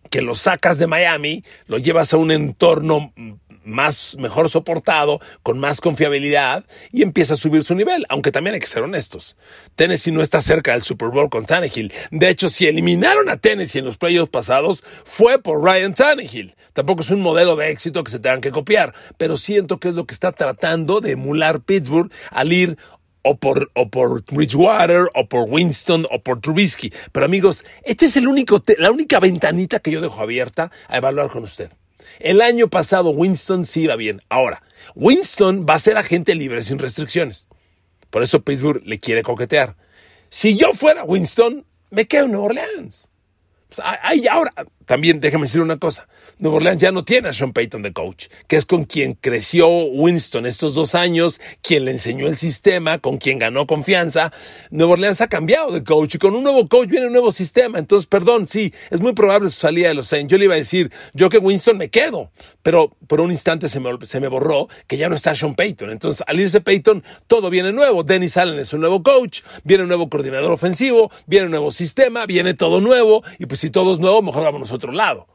que 0.09 0.21
lo 0.21 0.33
sacas 0.35 0.79
de 0.79 0.87
Miami, 0.87 1.43
lo 1.67 1.77
llevas 1.77 2.13
a 2.13 2.17
un 2.17 2.31
entorno 2.31 3.13
más, 3.67 4.15
mejor 4.17 4.49
soportado, 4.49 5.19
con 5.43 5.59
más 5.59 5.81
confiabilidad 5.81 6.65
y 6.91 7.03
empieza 7.03 7.35
a 7.35 7.37
subir 7.37 7.63
su 7.63 7.75
nivel. 7.75 8.05
Aunque 8.09 8.31
también 8.31 8.55
hay 8.55 8.59
que 8.59 8.67
ser 8.67 8.83
honestos. 8.83 9.37
Tennessee 9.75 10.11
no 10.11 10.21
está 10.21 10.41
cerca 10.41 10.71
del 10.71 10.81
Super 10.81 11.09
Bowl 11.09 11.29
con 11.29 11.45
Tannehill. 11.45 11.93
De 12.11 12.29
hecho, 12.29 12.49
si 12.49 12.67
eliminaron 12.67 13.29
a 13.29 13.37
Tennessee 13.37 13.79
en 13.79 13.85
los 13.85 13.97
playoffs 13.97 14.29
pasados, 14.29 14.83
fue 15.03 15.39
por 15.39 15.63
Ryan 15.63 15.93
Tannehill. 15.93 16.55
Tampoco 16.73 17.01
es 17.01 17.09
un 17.09 17.21
modelo 17.21 17.55
de 17.55 17.69
éxito 17.69 18.03
que 18.03 18.11
se 18.11 18.19
tengan 18.19 18.41
que 18.41 18.51
copiar, 18.51 18.93
pero 19.17 19.37
siento 19.37 19.79
que 19.79 19.89
es 19.89 19.95
lo 19.95 20.05
que 20.05 20.13
está 20.13 20.31
tratando 20.31 21.01
de 21.01 21.11
emular 21.11 21.61
Pittsburgh 21.61 22.11
al 22.31 22.53
ir 22.53 22.77
o 23.23 23.35
por, 23.35 23.71
o 23.73 23.89
por 23.89 24.23
Bridgewater, 24.25 25.09
o 25.13 25.27
por 25.27 25.49
Winston, 25.49 26.07
o 26.09 26.21
por 26.21 26.39
Trubisky. 26.39 26.93
Pero 27.11 27.25
amigos, 27.25 27.65
esta 27.83 28.05
es 28.05 28.15
el 28.15 28.27
único, 28.27 28.63
la 28.77 28.91
única 28.91 29.19
ventanita 29.19 29.79
que 29.79 29.91
yo 29.91 30.01
dejo 30.01 30.21
abierta 30.21 30.71
a 30.87 30.97
evaluar 30.97 31.29
con 31.29 31.43
usted. 31.43 31.69
El 32.19 32.41
año 32.41 32.67
pasado 32.69 33.11
Winston 33.11 33.65
sí 33.65 33.83
iba 33.83 33.95
bien. 33.95 34.21
Ahora, 34.29 34.63
Winston 34.95 35.65
va 35.67 35.75
a 35.75 35.79
ser 35.79 35.97
agente 35.97 36.35
libre 36.35 36.61
sin 36.63 36.79
restricciones. 36.79 37.47
Por 38.09 38.23
eso 38.23 38.41
Pittsburgh 38.41 38.81
le 38.85 38.99
quiere 38.99 39.23
coquetear. 39.23 39.75
Si 40.29 40.57
yo 40.57 40.73
fuera 40.73 41.03
Winston, 41.03 41.65
me 41.89 42.07
quedo 42.07 42.25
en 42.25 42.31
Nueva 42.31 42.47
Orleans. 42.47 43.07
Pues, 43.69 43.81
ahora, 44.29 44.53
también 44.87 45.19
déjame 45.19 45.45
decir 45.45 45.61
una 45.61 45.77
cosa. 45.77 46.07
Nueva 46.39 46.57
Orleans 46.57 46.81
ya 46.81 46.91
no 46.91 47.03
tiene 47.03 47.29
a 47.29 47.33
Sean 47.33 47.51
Payton 47.51 47.81
de 47.81 47.93
coach, 47.93 48.27
que 48.47 48.55
es 48.55 48.65
con 48.65 48.85
quien 48.85 49.15
creció 49.15 49.67
Winston 49.67 50.45
estos 50.45 50.75
dos 50.75 50.95
años, 50.95 51.41
quien 51.61 51.85
le 51.85 51.91
enseñó 51.91 52.27
el 52.27 52.37
sistema, 52.37 52.99
con 52.99 53.17
quien 53.17 53.37
ganó 53.37 53.67
confianza. 53.67 54.31
Nueva 54.71 54.93
Orleans 54.93 55.19
ha 55.19 55.27
cambiado 55.27 55.71
de 55.71 55.83
coach 55.83 56.15
y 56.15 56.17
con 56.17 56.35
un 56.35 56.43
nuevo 56.43 56.67
coach 56.67 56.87
viene 56.87 57.07
un 57.07 57.11
nuevo 57.11 57.31
sistema. 57.31 57.79
Entonces, 57.79 58.07
perdón, 58.07 58.47
sí, 58.47 58.73
es 58.89 59.01
muy 59.01 59.11
probable 59.11 59.49
su 59.49 59.59
salida 59.59 59.89
de 59.89 59.93
los 59.93 60.07
Saints. 60.07 60.31
Yo 60.31 60.37
le 60.37 60.45
iba 60.45 60.53
a 60.53 60.57
decir, 60.57 60.89
yo 61.13 61.29
que 61.29 61.37
Winston 61.37 61.77
me 61.77 61.89
quedo, 61.89 62.31
pero 62.63 62.95
por 63.07 63.19
un 63.19 63.31
instante 63.31 63.67
se 63.67 63.81
me, 63.81 63.89
se 64.03 64.21
me 64.21 64.29
borró 64.29 64.69
que 64.87 64.95
ya 64.95 65.09
no 65.09 65.15
está 65.15 65.35
Sean 65.35 65.55
Payton. 65.55 65.89
Entonces, 65.89 66.23
al 66.25 66.39
irse 66.39 66.61
Payton, 66.61 67.03
todo 67.27 67.49
viene 67.49 67.73
nuevo. 67.73 68.03
Dennis 68.03 68.37
Allen 68.37 68.57
es 68.57 68.71
un 68.71 68.79
nuevo 68.79 69.03
coach, 69.03 69.41
viene 69.65 69.83
un 69.83 69.89
nuevo 69.89 70.09
coordinador 70.09 70.51
ofensivo, 70.53 71.11
viene 71.25 71.45
un 71.45 71.51
nuevo 71.51 71.71
sistema, 71.71 72.25
viene 72.25 72.53
todo 72.53 72.79
nuevo 72.79 73.23
y 73.37 73.47
pues 73.47 73.59
si 73.59 73.69
todo 73.69 73.93
es 73.93 73.99
nuevo, 73.99 74.21
mejor 74.21 74.43
vámonos 74.43 74.71
otro 74.77 74.91
lado. 74.91 75.27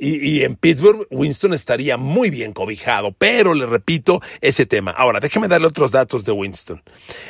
Y, 0.00 0.44
en 0.44 0.54
Pittsburgh, 0.54 1.08
Winston 1.10 1.54
estaría 1.54 1.96
muy 1.96 2.30
bien 2.30 2.52
cobijado, 2.52 3.10
pero 3.10 3.52
le 3.52 3.66
repito 3.66 4.22
ese 4.40 4.64
tema. 4.64 4.92
Ahora, 4.92 5.18
déjeme 5.18 5.48
darle 5.48 5.66
otros 5.66 5.90
datos 5.90 6.24
de 6.24 6.30
Winston. 6.30 6.84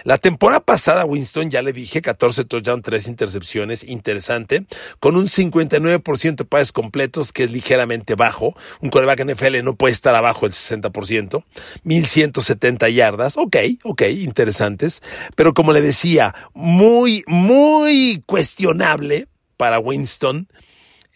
La 0.05 0.19
temporada 0.19 0.61
pasada, 0.61 1.07
Winston, 1.07 1.51
ya 1.51 1.63
le 1.63 1.73
dije, 1.73 2.03
14 2.03 2.45
touchdowns, 2.45 2.83
3 2.83 3.09
intercepciones, 3.09 3.85
interesante, 3.85 4.67
con 5.01 5.17
un 5.17 5.29
59% 5.29 6.37
de 6.37 6.45
pases 6.45 6.73
completos, 6.73 7.33
que 7.33 7.45
es 7.45 7.51
ligeramente 7.51 8.17
bajo. 8.17 8.55
Un 8.83 8.91
coreback 8.91 9.25
NFL 9.25 9.65
no 9.65 9.75
puede 9.75 9.95
estar 9.95 10.15
abajo 10.15 10.43
del 10.43 10.53
60%. 10.53 11.45
1170 11.85 12.89
yardas, 12.91 13.39
ok, 13.39 13.57
ok, 13.85 14.03
interesantes. 14.11 15.01
Pero 15.37 15.55
como 15.55 15.73
le 15.73 15.81
decía, 15.81 16.35
muy, 16.53 17.25
muy 17.27 18.23
cuestionable 18.27 19.27
para 19.57 19.79
Winston, 19.79 20.49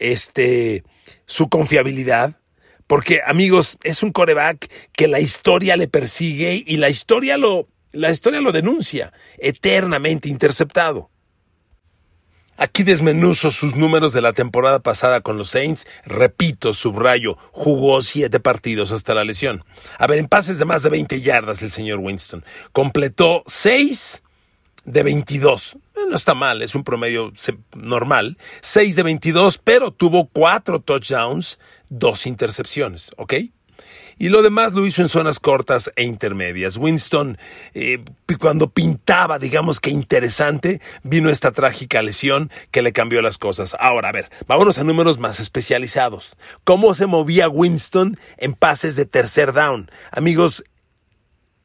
este, 0.02 0.84
su 1.26 1.48
confiabilidad, 1.48 2.38
porque 2.86 3.20
amigos, 3.24 3.78
es 3.84 4.02
un 4.02 4.12
coreback 4.12 4.70
que 4.92 5.08
la 5.08 5.20
historia 5.20 5.76
le 5.76 5.88
persigue 5.88 6.62
y 6.66 6.76
la 6.76 6.90
historia 6.90 7.36
lo, 7.38 7.68
la 7.92 8.10
historia 8.10 8.40
lo 8.40 8.52
denuncia, 8.52 9.12
eternamente 9.38 10.28
interceptado. 10.28 11.10
Aquí 12.56 12.82
desmenuzo 12.82 13.50
sus 13.50 13.76
números 13.76 14.12
de 14.12 14.20
la 14.20 14.34
temporada 14.34 14.80
pasada 14.80 15.22
con 15.22 15.38
los 15.38 15.50
Saints. 15.50 15.86
Repito, 16.04 16.74
subrayo, 16.74 17.38
jugó 17.50 18.02
siete 18.02 18.40
partidos 18.40 18.92
hasta 18.92 19.14
la 19.14 19.24
lesión. 19.24 19.64
A 19.98 20.06
ver, 20.06 20.18
en 20.18 20.28
pases 20.28 20.58
de 20.58 20.64
más 20.64 20.82
de 20.82 20.90
20 20.90 21.20
yardas 21.22 21.62
el 21.62 21.70
señor 21.70 21.98
Winston. 22.00 22.44
Completó 22.72 23.42
seis 23.46 24.22
de 24.84 25.02
22. 25.02 25.74
Eh, 25.74 26.00
no 26.08 26.16
está 26.16 26.34
mal, 26.34 26.62
es 26.62 26.74
un 26.74 26.84
promedio 26.84 27.32
normal. 27.74 28.36
6 28.60 28.96
de 28.96 29.02
22, 29.02 29.58
pero 29.58 29.90
tuvo 29.92 30.28
4 30.28 30.80
touchdowns, 30.80 31.58
2 31.88 32.26
intercepciones, 32.26 33.12
¿ok? 33.16 33.34
Y 34.18 34.28
lo 34.28 34.42
demás 34.42 34.72
lo 34.72 34.86
hizo 34.86 35.02
en 35.02 35.08
zonas 35.08 35.40
cortas 35.40 35.90
e 35.96 36.04
intermedias. 36.04 36.76
Winston, 36.76 37.38
eh, 37.74 38.04
cuando 38.38 38.70
pintaba, 38.70 39.38
digamos 39.38 39.80
que 39.80 39.90
interesante, 39.90 40.80
vino 41.02 41.28
esta 41.28 41.52
trágica 41.52 42.02
lesión 42.02 42.50
que 42.70 42.82
le 42.82 42.92
cambió 42.92 43.22
las 43.22 43.38
cosas. 43.38 43.76
Ahora, 43.80 44.10
a 44.10 44.12
ver, 44.12 44.30
vámonos 44.46 44.78
a 44.78 44.84
números 44.84 45.18
más 45.18 45.40
especializados. 45.40 46.36
¿Cómo 46.64 46.94
se 46.94 47.06
movía 47.06 47.48
Winston 47.48 48.18
en 48.36 48.54
pases 48.54 48.96
de 48.96 49.06
tercer 49.06 49.52
down? 49.52 49.90
Amigos, 50.10 50.64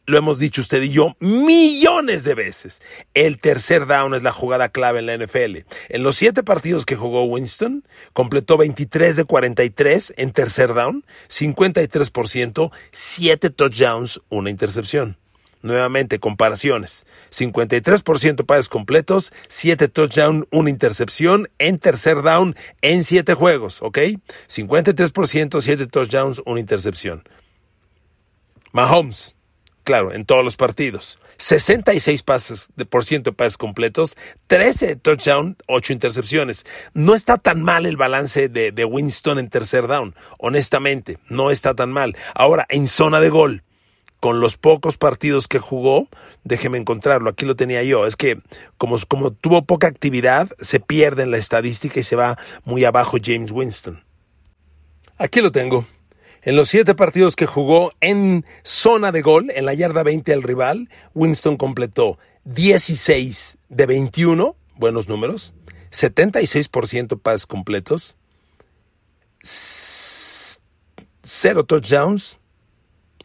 lo 0.08 0.18
hemos 0.18 0.40
dicho 0.40 0.62
usted 0.62 0.82
y 0.82 0.90
yo 0.90 1.16
millones 1.20 2.24
de 2.24 2.34
veces. 2.34 2.82
El 3.14 3.40
tercer 3.40 3.86
down 3.86 4.14
es 4.14 4.24
la 4.24 4.32
jugada 4.32 4.70
clave 4.70 5.00
en 5.00 5.06
la 5.06 5.18
NFL. 5.18 5.58
En 5.90 6.04
los 6.04 6.16
siete 6.16 6.44
partidos 6.44 6.86
que 6.86 6.96
jugó 6.96 7.26
Winston, 7.26 7.86
completó 8.14 8.58
23 8.58 9.18
de 9.18 9.26
43 9.26 10.14
en 10.18 10.32
tercer 10.32 10.74
down, 10.74 11.06
53%, 11.30 12.72
7 12.92 13.50
touchdowns, 13.50 14.22
una 14.30 14.50
intercepción. 14.50 15.18
Nuevamente, 15.62 16.20
comparaciones. 16.20 17.06
53% 17.30 18.46
pases 18.46 18.70
completos, 18.70 19.34
7 19.50 19.90
touchdowns, 19.90 20.46
una 20.52 20.70
intercepción 20.70 21.50
en 21.60 21.80
tercer 21.80 22.22
down 22.22 22.56
en 22.82 23.04
7 23.04 23.34
juegos, 23.34 23.82
¿ok? 23.82 23.98
53%, 24.48 25.60
7 25.60 25.88
touchdowns, 25.88 26.42
una 26.46 26.62
intercepción. 26.62 27.28
Mahomes, 28.72 29.37
claro, 29.88 30.12
en 30.12 30.26
todos 30.26 30.44
los 30.44 30.58
partidos. 30.58 31.18
66 31.38 32.22
pases 32.24 32.68
de 32.76 32.84
por 32.84 33.06
ciento 33.06 33.30
de 33.32 33.38
pases 33.38 33.56
completos, 33.56 34.18
13 34.48 34.98
touchdowns, 34.98 35.56
8 35.68 35.94
intercepciones. 35.94 36.66
No 36.94 37.16
está 37.16 37.38
tan 37.38 37.64
mal 37.64 37.86
el 37.86 37.96
balance 37.96 38.50
de, 38.50 38.74
de, 38.74 38.84
Winston 38.84 39.40
en 39.40 39.50
tercer 39.50 39.88
down, 39.88 40.14
honestamente, 40.40 41.20
no 41.30 41.52
está 41.52 41.74
tan 41.74 41.90
mal. 41.90 42.18
Ahora, 42.36 42.66
en 42.68 42.86
zona 42.86 43.22
de 43.22 43.30
gol, 43.30 43.64
con 44.20 44.42
los 44.42 44.58
pocos 44.58 44.98
partidos 44.98 45.48
que 45.48 45.60
jugó, 45.60 46.10
déjeme 46.44 46.78
encontrarlo, 46.78 47.30
aquí 47.30 47.46
lo 47.46 47.56
tenía 47.56 47.82
yo, 47.84 48.06
es 48.06 48.18
que 48.18 48.42
como, 48.78 48.98
como 49.08 49.32
tuvo 49.32 49.64
poca 49.64 49.88
actividad, 49.88 50.50
se 50.60 50.82
pierde 50.82 51.24
en 51.24 51.32
la 51.32 51.38
estadística 51.38 51.98
y 51.98 52.04
se 52.04 52.18
va 52.18 52.38
muy 52.66 52.84
abajo 52.84 53.16
James 53.24 53.54
Winston. 53.54 54.04
Aquí 55.18 55.40
lo 55.40 55.54
tengo. 55.54 55.86
En 56.42 56.56
los 56.56 56.70
siete 56.70 56.96
partidos 56.96 57.36
que 57.36 57.46
jugó 57.46 57.92
en 58.00 58.46
zona 58.64 59.12
de 59.12 59.22
gol, 59.22 59.52
en 59.54 59.66
la 59.66 59.74
yarda 59.74 60.04
20 60.04 60.32
al 60.34 60.44
rival, 60.44 60.90
Winston 61.14 61.58
completó 61.58 62.18
16 62.46 63.58
de 63.70 63.86
21, 63.86 64.56
buenos 64.76 65.10
números, 65.10 65.54
76% 65.92 67.20
pases 67.20 67.46
completos, 67.46 68.16
0 69.42 71.66
touchdowns, 71.66 72.40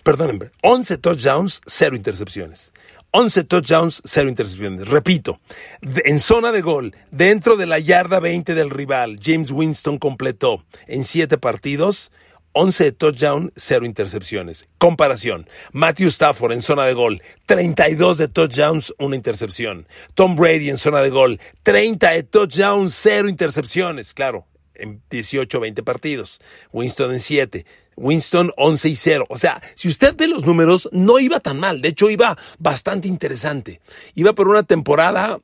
perdónenme, 0.03 0.51
11 0.63 0.99
touchdowns, 0.99 1.61
0 1.67 1.97
intercepciones. 1.97 2.73
11 3.15 3.45
touchdowns, 3.45 4.01
0 4.07 4.31
intercepciones. 4.31 4.89
Repito, 4.89 5.39
en 5.83 6.19
zona 6.19 6.51
de 6.51 6.63
gol, 6.63 6.97
dentro 7.11 7.57
de 7.57 7.67
la 7.67 7.79
yarda 7.79 8.21
20 8.21 8.55
del 8.55 8.71
rival, 8.71 9.21
James 9.23 9.51
Winston 9.51 9.99
completó 9.99 10.65
en 10.87 11.05
7 11.05 11.37
partidos 11.37 12.11
11 12.53 12.85
de 12.85 12.93
touchdown, 12.93 13.53
0 13.57 13.87
intercepciones. 13.87 14.69
Comparación. 14.79 15.49
Matthew 15.73 16.09
Stafford 16.09 16.53
en 16.53 16.63
zona 16.63 16.85
de 16.85 16.95
gol, 16.95 17.23
32 17.47 18.19
de 18.19 18.29
touchdowns, 18.29 18.95
1 18.99 19.15
intercepción. 19.15 19.87
Tom 20.15 20.37
Brady 20.37 20.71
en 20.71 20.79
zona 20.79 21.01
de 21.01 21.11
gol, 21.11 21.41
30 21.63 22.11
de 22.11 22.23
touchdowns, 22.23 22.95
0 22.95 23.29
intercepciones. 23.29 24.15
Claro, 24.15 24.47
en 24.75 25.03
18 25.11 25.61
20 25.61 25.83
partidos. 25.83 26.41
Winston 26.73 27.13
en 27.13 27.21
7. 27.21 27.67
Winston 27.97 28.53
11 28.57 28.89
y 28.89 28.97
0. 28.97 29.25
O 29.29 29.37
sea, 29.37 29.61
si 29.75 29.89
usted 29.89 30.15
ve 30.17 30.27
los 30.27 30.45
números, 30.45 30.89
no 30.93 31.19
iba 31.19 31.41
tan 31.41 31.61
mal. 31.61 31.83
De 31.83 31.91
hecho, 31.91 32.11
iba 32.11 32.39
bastante 32.59 33.09
interesante. 33.09 33.81
Iba 34.15 34.33
por 34.33 34.49
una 34.49 34.63
temporada 34.63 35.41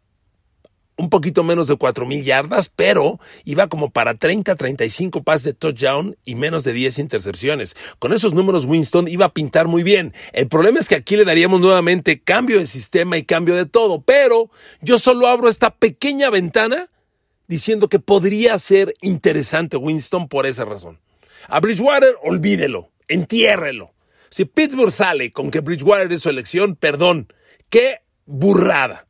un 0.99 1.11
poquito 1.11 1.45
menos 1.45 1.69
de 1.69 1.77
4.000 1.77 2.23
yardas, 2.25 2.71
pero 2.75 3.21
iba 3.45 3.69
como 3.69 3.91
para 3.91 4.15
30, 4.15 4.57
35 4.57 5.23
pases 5.23 5.45
de 5.45 5.53
touchdown 5.55 6.17
y 6.25 6.35
menos 6.35 6.65
de 6.65 6.73
10 6.73 6.99
intercepciones. 6.99 7.77
Con 7.99 8.13
esos 8.13 8.35
números 8.35 8.67
Winston 8.67 9.09
iba 9.09 9.27
a 9.27 9.33
pintar 9.33 9.69
muy 9.69 9.83
bien. 9.83 10.13
El 10.33 10.49
problema 10.49 10.81
es 10.81 10.89
que 10.89 10.97
aquí 10.97 11.17
le 11.17 11.25
daríamos 11.25 11.61
nuevamente 11.61 12.21
cambio 12.21 12.59
de 12.59 12.67
sistema 12.67 13.17
y 13.17 13.23
cambio 13.23 13.55
de 13.55 13.65
todo, 13.65 14.03
pero 14.03 14.51
yo 14.83 14.99
solo 14.99 15.29
abro 15.29 15.49
esta 15.49 15.71
pequeña 15.71 16.31
ventana 16.31 16.91
diciendo 17.47 17.89
que 17.89 18.01
podría 18.01 18.59
ser 18.59 18.95
interesante 19.01 19.77
Winston 19.77 20.29
por 20.29 20.47
esa 20.47 20.65
razón. 20.65 20.99
A 21.47 21.61
Bridgewater, 21.61 22.17
olvídelo, 22.23 22.91
entiérrelo. 23.07 23.93
Si 24.31 24.45
Pittsburgh 24.45 24.93
sale 24.93 25.33
con 25.33 25.51
que 25.51 25.61
Bridgewater 25.61 26.13
es 26.13 26.23
su 26.23 26.29
elección, 26.29 26.77
perdón, 26.77 27.33
qué 27.71 28.03
burrada. 28.27 29.08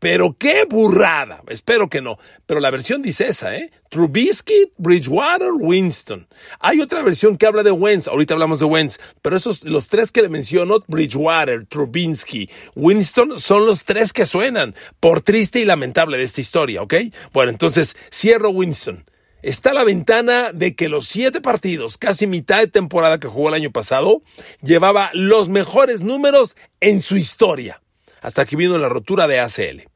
Pero 0.00 0.34
qué 0.38 0.64
burrada. 0.64 1.42
Espero 1.46 1.88
que 1.88 2.00
no. 2.00 2.18
Pero 2.46 2.58
la 2.58 2.70
versión 2.70 3.02
dice 3.02 3.28
esa, 3.28 3.54
¿eh? 3.54 3.70
Trubisky, 3.90 4.72
Bridgewater, 4.78 5.50
Winston. 5.52 6.26
Hay 6.58 6.80
otra 6.80 7.02
versión 7.02 7.36
que 7.36 7.46
habla 7.46 7.62
de 7.62 7.70
Wentz. 7.70 8.08
Ahorita 8.08 8.32
hablamos 8.32 8.60
de 8.60 8.64
Wentz. 8.64 8.98
Pero 9.20 9.36
esos, 9.36 9.62
los 9.62 9.88
tres 9.88 10.10
que 10.10 10.22
le 10.22 10.30
menciono, 10.30 10.82
Bridgewater, 10.88 11.66
Trubisky, 11.66 12.48
Winston, 12.74 13.38
son 13.38 13.66
los 13.66 13.84
tres 13.84 14.14
que 14.14 14.24
suenan. 14.24 14.74
Por 15.00 15.20
triste 15.20 15.60
y 15.60 15.66
lamentable 15.66 16.16
de 16.16 16.24
esta 16.24 16.40
historia, 16.40 16.80
¿ok? 16.82 16.94
Bueno, 17.34 17.52
entonces 17.52 17.94
cierro 18.10 18.50
Winston. 18.50 19.04
Está 19.42 19.74
la 19.74 19.84
ventana 19.84 20.52
de 20.52 20.74
que 20.74 20.88
los 20.88 21.06
siete 21.06 21.42
partidos, 21.42 21.98
casi 21.98 22.26
mitad 22.26 22.58
de 22.58 22.68
temporada 22.68 23.20
que 23.20 23.28
jugó 23.28 23.48
el 23.48 23.54
año 23.54 23.70
pasado, 23.70 24.22
llevaba 24.62 25.10
los 25.12 25.50
mejores 25.50 26.00
números 26.00 26.56
en 26.80 27.02
su 27.02 27.16
historia 27.18 27.82
hasta 28.20 28.44
que 28.44 28.56
vino 28.56 28.78
la 28.78 28.88
rotura 28.88 29.26
de 29.26 29.40
ACL. 29.40 29.89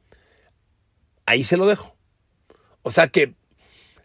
Ahí 1.26 1.44
se 1.44 1.56
lo 1.56 1.66
dejo. 1.66 1.96
O 2.82 2.90
sea 2.90 3.08
que 3.08 3.34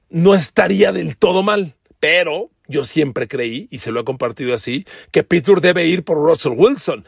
no 0.09 0.33
estaría 0.33 0.91
del 0.91 1.17
todo 1.17 1.43
mal, 1.43 1.75
pero 1.99 2.49
yo 2.67 2.85
siempre 2.85 3.27
creí, 3.27 3.67
y 3.71 3.79
se 3.79 3.91
lo 3.91 3.99
he 3.99 4.05
compartido 4.05 4.53
así, 4.53 4.85
que 5.11 5.23
Pittsburgh 5.23 5.61
debe 5.61 5.85
ir 5.85 6.03
por 6.03 6.17
Russell 6.17 6.53
Wilson, 6.55 7.03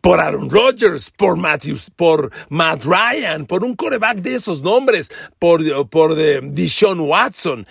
por 0.00 0.20
Aaron 0.20 0.50
Rodgers, 0.50 1.10
por 1.10 1.36
Matthews, 1.36 1.90
por 1.90 2.30
Matt 2.48 2.84
Ryan, 2.84 3.44
por 3.46 3.64
un 3.64 3.76
coreback 3.76 4.20
de 4.20 4.36
esos 4.36 4.62
nombres, 4.62 5.10
por, 5.38 5.88
por 5.90 6.14
de 6.14 6.40
Deshaun 6.42 7.00
Watson, 7.00 7.66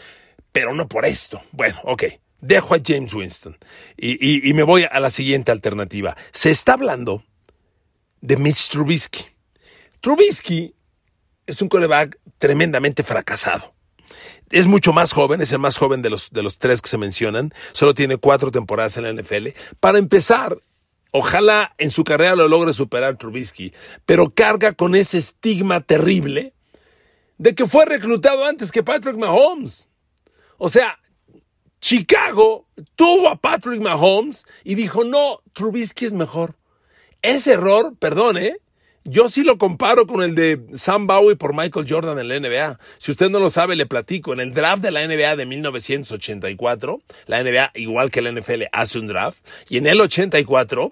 pero 0.52 0.74
no 0.74 0.88
por 0.88 1.06
esto. 1.06 1.42
Bueno, 1.52 1.80
ok. 1.84 2.04
Dejo 2.42 2.74
a 2.74 2.80
James 2.82 3.14
Winston 3.14 3.58
y, 3.98 4.50
y 4.50 4.54
me 4.54 4.64
voy 4.64 4.86
a 4.90 5.00
la 5.02 5.10
siguiente 5.10 5.52
alternativa. 5.52 6.16
Se 6.32 6.52
está 6.52 6.74
hablando 6.74 7.26
de 8.22 8.38
Mitch 8.38 8.70
Trubisky. 8.70 9.26
Trubisky 10.00 10.74
es 11.50 11.62
un 11.62 11.68
coreback 11.68 12.20
tremendamente 12.38 13.04
fracasado. 13.04 13.74
Es 14.52 14.68
mucho 14.68 14.94
más 14.94 15.14
joven, 15.14 15.42
es 15.42 15.52
el 15.52 15.60
más 15.60 15.78
joven 15.78 16.02
de 16.02 16.10
los, 16.10 16.32
de 16.32 16.44
los 16.44 16.60
tres 16.60 16.82
que 16.82 16.90
se 16.90 16.98
mencionan. 16.98 17.54
Solo 17.72 17.94
tiene 17.94 18.18
cuatro 18.18 18.52
temporadas 18.52 18.98
en 18.98 19.04
la 19.04 19.14
NFL. 19.14 19.50
Para 19.80 19.98
empezar, 19.98 20.62
ojalá 21.12 21.74
en 21.78 21.92
su 21.92 22.04
carrera 22.04 22.36
lo 22.36 22.48
logre 22.48 22.74
superar 22.74 23.18
Trubisky, 23.18 23.74
pero 24.06 24.30
carga 24.30 24.74
con 24.74 24.96
ese 24.96 25.18
estigma 25.18 25.82
terrible 25.82 26.54
de 27.38 27.56
que 27.56 27.68
fue 27.68 27.86
reclutado 27.86 28.46
antes 28.46 28.72
que 28.72 28.84
Patrick 28.84 29.18
Mahomes. 29.18 29.90
O 30.58 30.70
sea, 30.70 31.00
Chicago 31.82 32.68
tuvo 32.96 33.30
a 33.30 33.38
Patrick 33.38 33.82
Mahomes 33.82 34.46
y 34.64 34.76
dijo, 34.76 35.04
no, 35.04 35.42
Trubisky 35.54 36.06
es 36.06 36.14
mejor. 36.14 36.56
Ese 37.22 37.54
error, 37.54 37.96
perdón, 37.98 38.38
¿eh? 38.38 38.58
Yo 39.06 39.30
sí 39.30 39.44
lo 39.44 39.58
comparo 39.58 40.06
con 40.06 40.22
el 40.22 40.36
de 40.36 40.60
Sam 40.76 41.08
Bowie 41.08 41.36
por 41.36 41.56
Michael 41.56 41.86
Jordan 41.90 42.20
en 42.20 42.28
la 42.28 42.40
NBA. 42.40 42.80
Si 42.98 43.12
usted 43.12 43.30
no 43.30 43.40
lo 43.40 43.50
sabe, 43.50 43.76
le 43.76 43.86
platico. 43.86 44.34
En 44.34 44.40
el 44.40 44.54
draft 44.54 44.84
de 44.84 44.92
la 44.92 45.08
NBA 45.08 45.36
de 45.36 45.46
1984, 45.46 47.02
la 47.26 47.44
NBA, 47.44 47.72
igual 47.76 48.12
que 48.12 48.22
la 48.22 48.32
NFL, 48.32 48.64
hace 48.72 49.00
un 49.00 49.08
draft. 49.08 49.40
Y 49.70 49.78
en 49.78 49.88
el 49.88 50.02
84, 50.02 50.92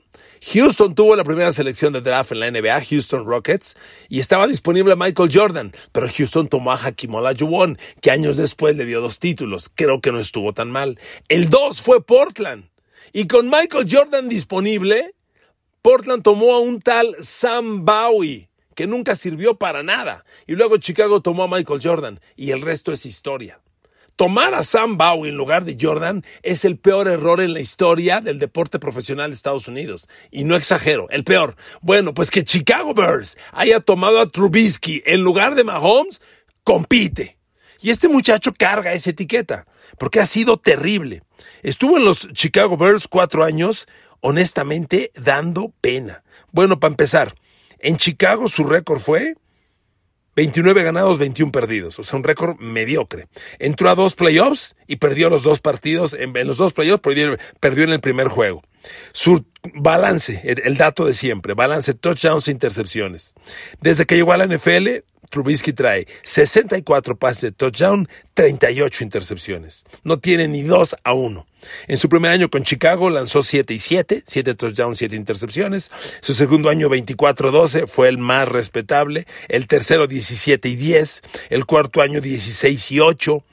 Houston 0.53 0.95
tuvo 0.95 1.15
la 1.15 1.23
primera 1.23 1.51
selección 1.51 1.93
de 1.93 2.01
draft 2.01 2.31
en 2.31 2.39
la 2.39 2.49
NBA, 2.49 2.81
Houston 2.85 3.25
Rockets, 3.25 3.75
y 4.07 4.19
estaba 4.19 4.47
disponible 4.47 4.95
Michael 4.95 5.29
Jordan. 5.31 5.73
Pero 5.91 6.07
Houston 6.07 6.47
tomó 6.47 6.71
a 6.71 6.75
Hakim 6.75 7.13
Olajuwon, 7.13 7.77
que 8.01 8.11
años 8.11 8.37
después 8.37 8.75
le 8.77 8.85
dio 8.85 9.01
dos 9.01 9.19
títulos. 9.19 9.69
Creo 9.75 9.99
que 9.99 10.11
no 10.11 10.19
estuvo 10.19 10.53
tan 10.53 10.71
mal. 10.71 10.97
El 11.27 11.49
2 11.49 11.81
fue 11.81 12.03
Portland. 12.03 12.69
Y 13.13 13.27
con 13.27 13.49
Michael 13.49 13.87
Jordan 13.89 14.29
disponible, 14.29 15.15
Portland 15.87 16.21
tomó 16.21 16.53
a 16.53 16.59
un 16.59 16.81
tal 16.81 17.15
Sam 17.21 17.85
Bowie, 17.85 18.49
que 18.75 18.87
nunca 18.87 19.15
sirvió 19.15 19.55
para 19.55 19.83
nada. 19.83 20.25
Y 20.45 20.55
luego 20.55 20.75
Chicago 20.75 21.21
tomó 21.21 21.43
a 21.43 21.47
Michael 21.47 21.79
Jordan. 21.81 22.19
Y 22.35 22.51
el 22.51 22.59
resto 22.59 22.91
es 22.91 23.05
historia. 23.05 23.61
Tomar 24.17 24.53
a 24.53 24.65
Sam 24.65 24.97
Bowie 24.97 25.29
en 25.29 25.37
lugar 25.37 25.63
de 25.63 25.77
Jordan 25.79 26.25
es 26.43 26.65
el 26.65 26.77
peor 26.77 27.07
error 27.07 27.39
en 27.39 27.53
la 27.53 27.61
historia 27.61 28.19
del 28.19 28.37
deporte 28.37 28.79
profesional 28.79 29.29
de 29.29 29.35
Estados 29.35 29.69
Unidos. 29.69 30.09
Y 30.29 30.43
no 30.43 30.57
exagero, 30.57 31.07
el 31.09 31.23
peor. 31.23 31.55
Bueno, 31.79 32.13
pues 32.13 32.31
que 32.31 32.43
Chicago 32.43 32.93
Bears 32.93 33.37
haya 33.53 33.79
tomado 33.79 34.19
a 34.19 34.27
Trubisky 34.27 35.01
en 35.05 35.21
lugar 35.21 35.55
de 35.55 35.63
Mahomes, 35.63 36.21
compite. 36.65 37.37
Y 37.79 37.91
este 37.91 38.09
muchacho 38.09 38.51
carga 38.53 38.91
esa 38.91 39.11
etiqueta, 39.11 39.67
porque 39.97 40.19
ha 40.19 40.25
sido 40.25 40.57
terrible. 40.57 41.21
Estuvo 41.63 41.97
en 41.97 42.03
los 42.03 42.27
Chicago 42.33 42.75
Bears 42.75 43.07
cuatro 43.07 43.45
años, 43.45 43.87
honestamente 44.21 45.11
dando 45.15 45.73
pena. 45.81 46.23
Bueno, 46.51 46.79
para 46.79 46.91
empezar, 46.91 47.35
en 47.79 47.97
Chicago 47.97 48.47
su 48.47 48.63
récord 48.63 48.99
fue 48.99 49.35
29 50.37 50.83
ganados, 50.83 51.17
21 51.17 51.51
perdidos, 51.51 51.97
o 51.97 52.03
sea, 52.03 52.15
un 52.15 52.23
récord 52.23 52.59
mediocre. 52.59 53.27
Entró 53.57 53.89
a 53.89 53.95
dos 53.95 54.13
playoffs 54.13 54.75
y 54.85 54.97
perdió 54.97 55.31
los 55.31 55.41
dos 55.41 55.61
partidos, 55.61 56.13
en, 56.13 56.31
los 56.45 56.57
dos 56.57 56.73
playoffs 56.73 57.01
perdió, 57.01 57.35
perdió, 57.59 57.85
en 57.85 57.89
el 57.89 58.01
primer 58.01 58.27
juego. 58.27 58.61
Su 59.13 59.45
balance, 59.73 60.39
el, 60.43 60.77
dato 60.77 61.05
de 61.05 61.15
siempre, 61.15 61.55
balance 61.55 61.95
touchdowns 61.95 62.47
e 62.47 62.51
intercepciones. 62.51 63.33
Desde 63.81 64.05
que 64.05 64.15
llegó 64.15 64.31
a 64.31 64.37
la 64.37 64.45
NFL, 64.45 65.03
Trubisky 65.29 65.73
trae 65.73 66.07
64 66.23 67.17
pases 67.17 67.41
de 67.41 67.51
touchdown, 67.51 68.07
38 68.33 69.03
intercepciones. 69.03 69.85
No 70.03 70.19
tiene 70.19 70.47
ni 70.47 70.63
2 70.63 70.95
a 71.03 71.13
1. 71.13 71.45
En 71.87 71.97
su 71.97 72.09
primer 72.09 72.31
año 72.31 72.49
con 72.49 72.63
Chicago 72.63 73.09
lanzó 73.09 73.43
7 73.43 73.73
y 73.73 73.79
7, 73.79 74.23
7 74.25 74.55
touchdowns, 74.55 74.97
7 74.99 75.15
intercepciones. 75.15 75.91
Su 76.21 76.33
segundo 76.33 76.69
año 76.69 76.89
24-12 76.89 77.87
fue 77.87 78.09
el 78.09 78.17
más 78.17 78.47
respetable. 78.47 79.27
El 79.49 79.67
tercero 79.67 80.07
17 80.07 80.69
y 80.69 80.75
10. 80.75 81.21
El 81.49 81.65
cuarto 81.65 82.01
año 82.01 82.21
16 82.21 82.91
y 82.91 82.99
8 82.99 83.43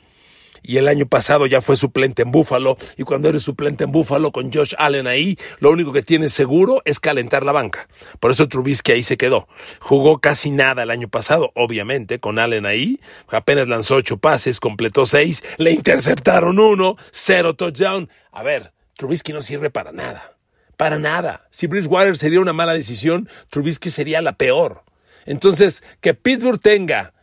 y 0.64 0.78
el 0.78 0.88
año 0.88 1.06
pasado 1.06 1.46
ya 1.46 1.60
fue 1.60 1.76
suplente 1.76 2.22
en 2.22 2.32
Búfalo 2.32 2.76
y 2.96 3.02
cuando 3.04 3.28
eres 3.28 3.42
suplente 3.42 3.84
en 3.84 3.92
Búfalo 3.92 4.32
con 4.32 4.50
Josh 4.50 4.74
Allen 4.78 5.06
ahí, 5.06 5.38
lo 5.60 5.70
único 5.70 5.92
que 5.92 6.02
tienes 6.02 6.32
seguro 6.32 6.80
es 6.86 6.98
calentar 6.98 7.44
la 7.44 7.52
banca. 7.52 7.86
Por 8.18 8.30
eso 8.30 8.48
Trubisky 8.48 8.92
ahí 8.92 9.02
se 9.02 9.18
quedó. 9.18 9.46
Jugó 9.78 10.18
casi 10.18 10.50
nada 10.50 10.82
el 10.82 10.90
año 10.90 11.08
pasado, 11.08 11.52
obviamente, 11.54 12.18
con 12.18 12.38
Allen 12.38 12.64
ahí. 12.64 12.98
Apenas 13.28 13.68
lanzó 13.68 13.96
ocho 13.96 14.16
pases, 14.16 14.58
completó 14.58 15.04
seis, 15.04 15.42
le 15.58 15.72
interceptaron 15.72 16.58
uno, 16.58 16.96
cero 17.12 17.54
touchdown. 17.54 18.08
A 18.32 18.42
ver, 18.42 18.72
Trubisky 18.96 19.32
no 19.32 19.42
sirve 19.42 19.68
para 19.68 19.92
nada. 19.92 20.36
Para 20.78 20.98
nada. 20.98 21.46
Si 21.50 21.66
Bridgewater 21.66 22.16
sería 22.16 22.40
una 22.40 22.52
mala 22.54 22.72
decisión, 22.72 23.28
Trubisky 23.50 23.90
sería 23.90 24.22
la 24.22 24.32
peor. 24.32 24.82
Entonces, 25.26 25.82
que 26.00 26.14
Pittsburgh 26.14 26.60
tenga 26.60 27.13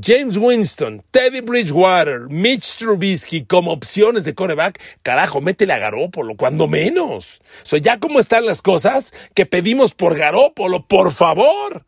James 0.00 0.36
Winston, 0.36 1.02
Teddy 1.10 1.40
Bridgewater, 1.40 2.28
Mitch 2.28 2.76
Trubisky 2.76 3.44
como 3.44 3.72
opciones 3.72 4.24
de 4.24 4.34
coreback, 4.34 4.80
carajo, 5.02 5.40
métele 5.40 5.72
a 5.72 5.78
Garópolo, 5.78 6.36
cuando 6.36 6.68
menos. 6.68 7.40
O 7.62 7.66
sea, 7.66 7.78
ya 7.78 7.98
cómo 7.98 8.20
están 8.20 8.46
las 8.46 8.62
cosas 8.62 9.12
que 9.34 9.46
pedimos 9.46 9.94
por 9.94 10.16
Garópolo, 10.16 10.86
por 10.86 11.12
favor. 11.12 11.84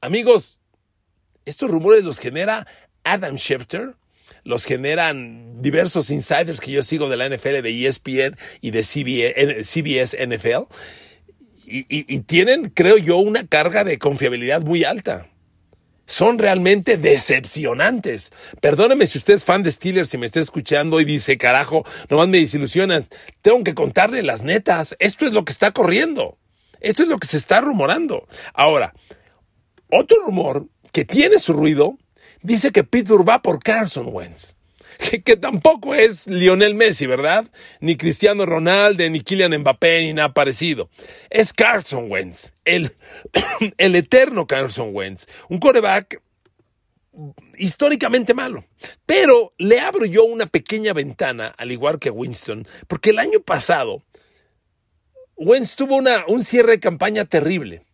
Amigos, 0.00 0.60
estos 1.44 1.70
rumores 1.70 2.04
los 2.04 2.18
genera 2.18 2.66
Adam 3.04 3.36
Schefter, 3.36 3.94
los 4.44 4.64
generan 4.64 5.62
diversos 5.62 6.10
insiders 6.10 6.60
que 6.60 6.72
yo 6.72 6.82
sigo 6.82 7.08
de 7.08 7.16
la 7.16 7.28
NFL, 7.28 7.62
de 7.62 7.86
ESPN 7.86 8.36
y 8.60 8.70
de 8.70 8.82
CBS, 8.82 10.26
NFL, 10.26 10.66
y 11.64 12.20
tienen, 12.20 12.70
creo 12.70 12.98
yo, 12.98 13.16
una 13.16 13.46
carga 13.46 13.82
de 13.82 13.98
confiabilidad 13.98 14.62
muy 14.62 14.84
alta 14.84 15.31
son 16.06 16.38
realmente 16.38 16.96
decepcionantes. 16.96 18.32
Perdóneme 18.60 19.06
si 19.06 19.18
usted 19.18 19.34
es 19.34 19.44
fan 19.44 19.62
de 19.62 19.70
Steelers 19.70 20.12
y 20.14 20.18
me 20.18 20.26
está 20.26 20.40
escuchando 20.40 21.00
y 21.00 21.04
dice, 21.04 21.38
carajo, 21.38 21.84
nomás 22.08 22.28
me 22.28 22.38
desilusionan. 22.38 23.06
Tengo 23.40 23.64
que 23.64 23.74
contarle 23.74 24.22
las 24.22 24.44
netas. 24.44 24.96
Esto 24.98 25.26
es 25.26 25.32
lo 25.32 25.44
que 25.44 25.52
está 25.52 25.72
corriendo. 25.72 26.38
Esto 26.80 27.02
es 27.02 27.08
lo 27.08 27.18
que 27.18 27.28
se 27.28 27.36
está 27.36 27.60
rumorando. 27.60 28.26
Ahora, 28.54 28.94
otro 29.90 30.18
rumor 30.24 30.66
que 30.90 31.04
tiene 31.04 31.38
su 31.38 31.52
ruido 31.52 31.98
dice 32.42 32.72
que 32.72 32.84
Pittsburgh 32.84 33.28
va 33.28 33.42
por 33.42 33.62
Carson 33.62 34.08
Wentz 34.10 34.56
que, 35.24 35.36
tampoco 35.36 35.94
es 35.94 36.26
Lionel 36.26 36.74
Messi, 36.74 37.06
¿verdad? 37.06 37.46
Ni 37.80 37.96
Cristiano 37.96 38.46
Ronaldo, 38.46 39.08
ni 39.08 39.20
Kylian 39.20 39.58
Mbappé, 39.58 40.02
ni 40.02 40.12
nada 40.12 40.32
parecido. 40.32 40.90
Es 41.30 41.52
Carson 41.52 42.10
Wentz, 42.10 42.52
el, 42.64 42.92
el 43.78 43.96
eterno 43.96 44.46
Carson 44.46 44.90
Wentz, 44.92 45.26
un 45.48 45.58
coreback 45.58 46.20
históricamente 47.58 48.34
malo. 48.34 48.64
Pero 49.06 49.52
le 49.58 49.80
abro 49.80 50.06
yo 50.06 50.24
una 50.24 50.46
pequeña 50.46 50.92
ventana, 50.92 51.48
al 51.56 51.72
igual 51.72 51.98
que 51.98 52.10
Winston, 52.10 52.66
porque 52.88 53.10
el 53.10 53.18
año 53.18 53.40
pasado 53.40 54.02
Wentz 55.36 55.74
tuvo 55.76 55.96
una, 55.96 56.24
un 56.26 56.42
cierre 56.42 56.72
de 56.72 56.80
campaña 56.80 57.24
terrible. 57.24 57.84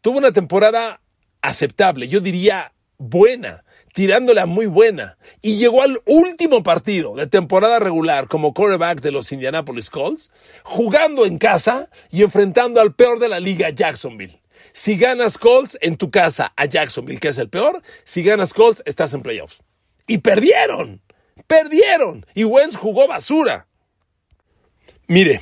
Tuvo 0.00 0.18
una 0.18 0.32
temporada 0.32 1.00
aceptable, 1.42 2.08
yo 2.08 2.20
diría 2.20 2.72
buena 2.98 3.64
tirándola 3.92 4.46
muy 4.46 4.66
buena. 4.66 5.18
Y 5.42 5.56
llegó 5.56 5.82
al 5.82 6.00
último 6.06 6.62
partido 6.62 7.14
de 7.14 7.26
temporada 7.26 7.78
regular 7.78 8.28
como 8.28 8.54
quarterback 8.54 9.00
de 9.00 9.12
los 9.12 9.32
Indianapolis 9.32 9.90
Colts, 9.90 10.30
jugando 10.62 11.26
en 11.26 11.38
casa 11.38 11.88
y 12.10 12.22
enfrentando 12.22 12.80
al 12.80 12.94
peor 12.94 13.18
de 13.18 13.28
la 13.28 13.40
liga, 13.40 13.70
Jacksonville. 13.70 14.40
Si 14.72 14.96
ganas 14.96 15.38
Colts 15.38 15.78
en 15.80 15.96
tu 15.96 16.10
casa 16.10 16.52
a 16.56 16.66
Jacksonville, 16.66 17.18
que 17.18 17.28
es 17.28 17.38
el 17.38 17.48
peor, 17.48 17.82
si 18.04 18.22
ganas 18.22 18.52
Colts 18.52 18.82
estás 18.86 19.12
en 19.14 19.22
playoffs. 19.22 19.62
Y 20.06 20.18
perdieron, 20.18 21.00
perdieron. 21.46 22.26
Y 22.34 22.44
Wentz 22.44 22.76
jugó 22.76 23.08
basura. 23.08 23.66
Mire, 25.06 25.40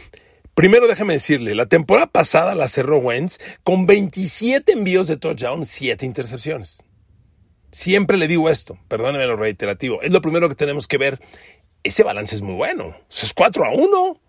primero 0.55 0.87
déjame 0.87 1.15
decirle, 1.15 1.55
la 1.55 1.67
temporada 1.67 2.07
pasada 2.07 2.55
la 2.55 2.69
cerró 2.69 2.99
Wentz 2.99 3.39
con 3.65 3.87
27 3.87 4.73
envíos 4.73 5.07
de 5.07 5.17
touchdown, 5.17 5.67
7 5.67 6.07
intercepciones. 6.07 6.83
Siempre 7.71 8.17
le 8.17 8.29
digo 8.29 8.49
esto, 8.49 8.79
perdóneme 8.89 9.27
lo 9.27 9.37
reiterativo, 9.37 10.01
es 10.03 10.11
lo 10.11 10.23
primero 10.23 10.49
que 10.49 10.55
tenemos 10.55 10.87
que 10.89 10.99
ver. 10.99 11.21
Ese 11.83 12.03
balance 12.03 12.35
es 12.35 12.43
muy 12.43 12.55
bueno. 12.55 12.97
es 13.11 13.33
4 13.35 13.65
a 13.65 13.71
1. 13.71 14.21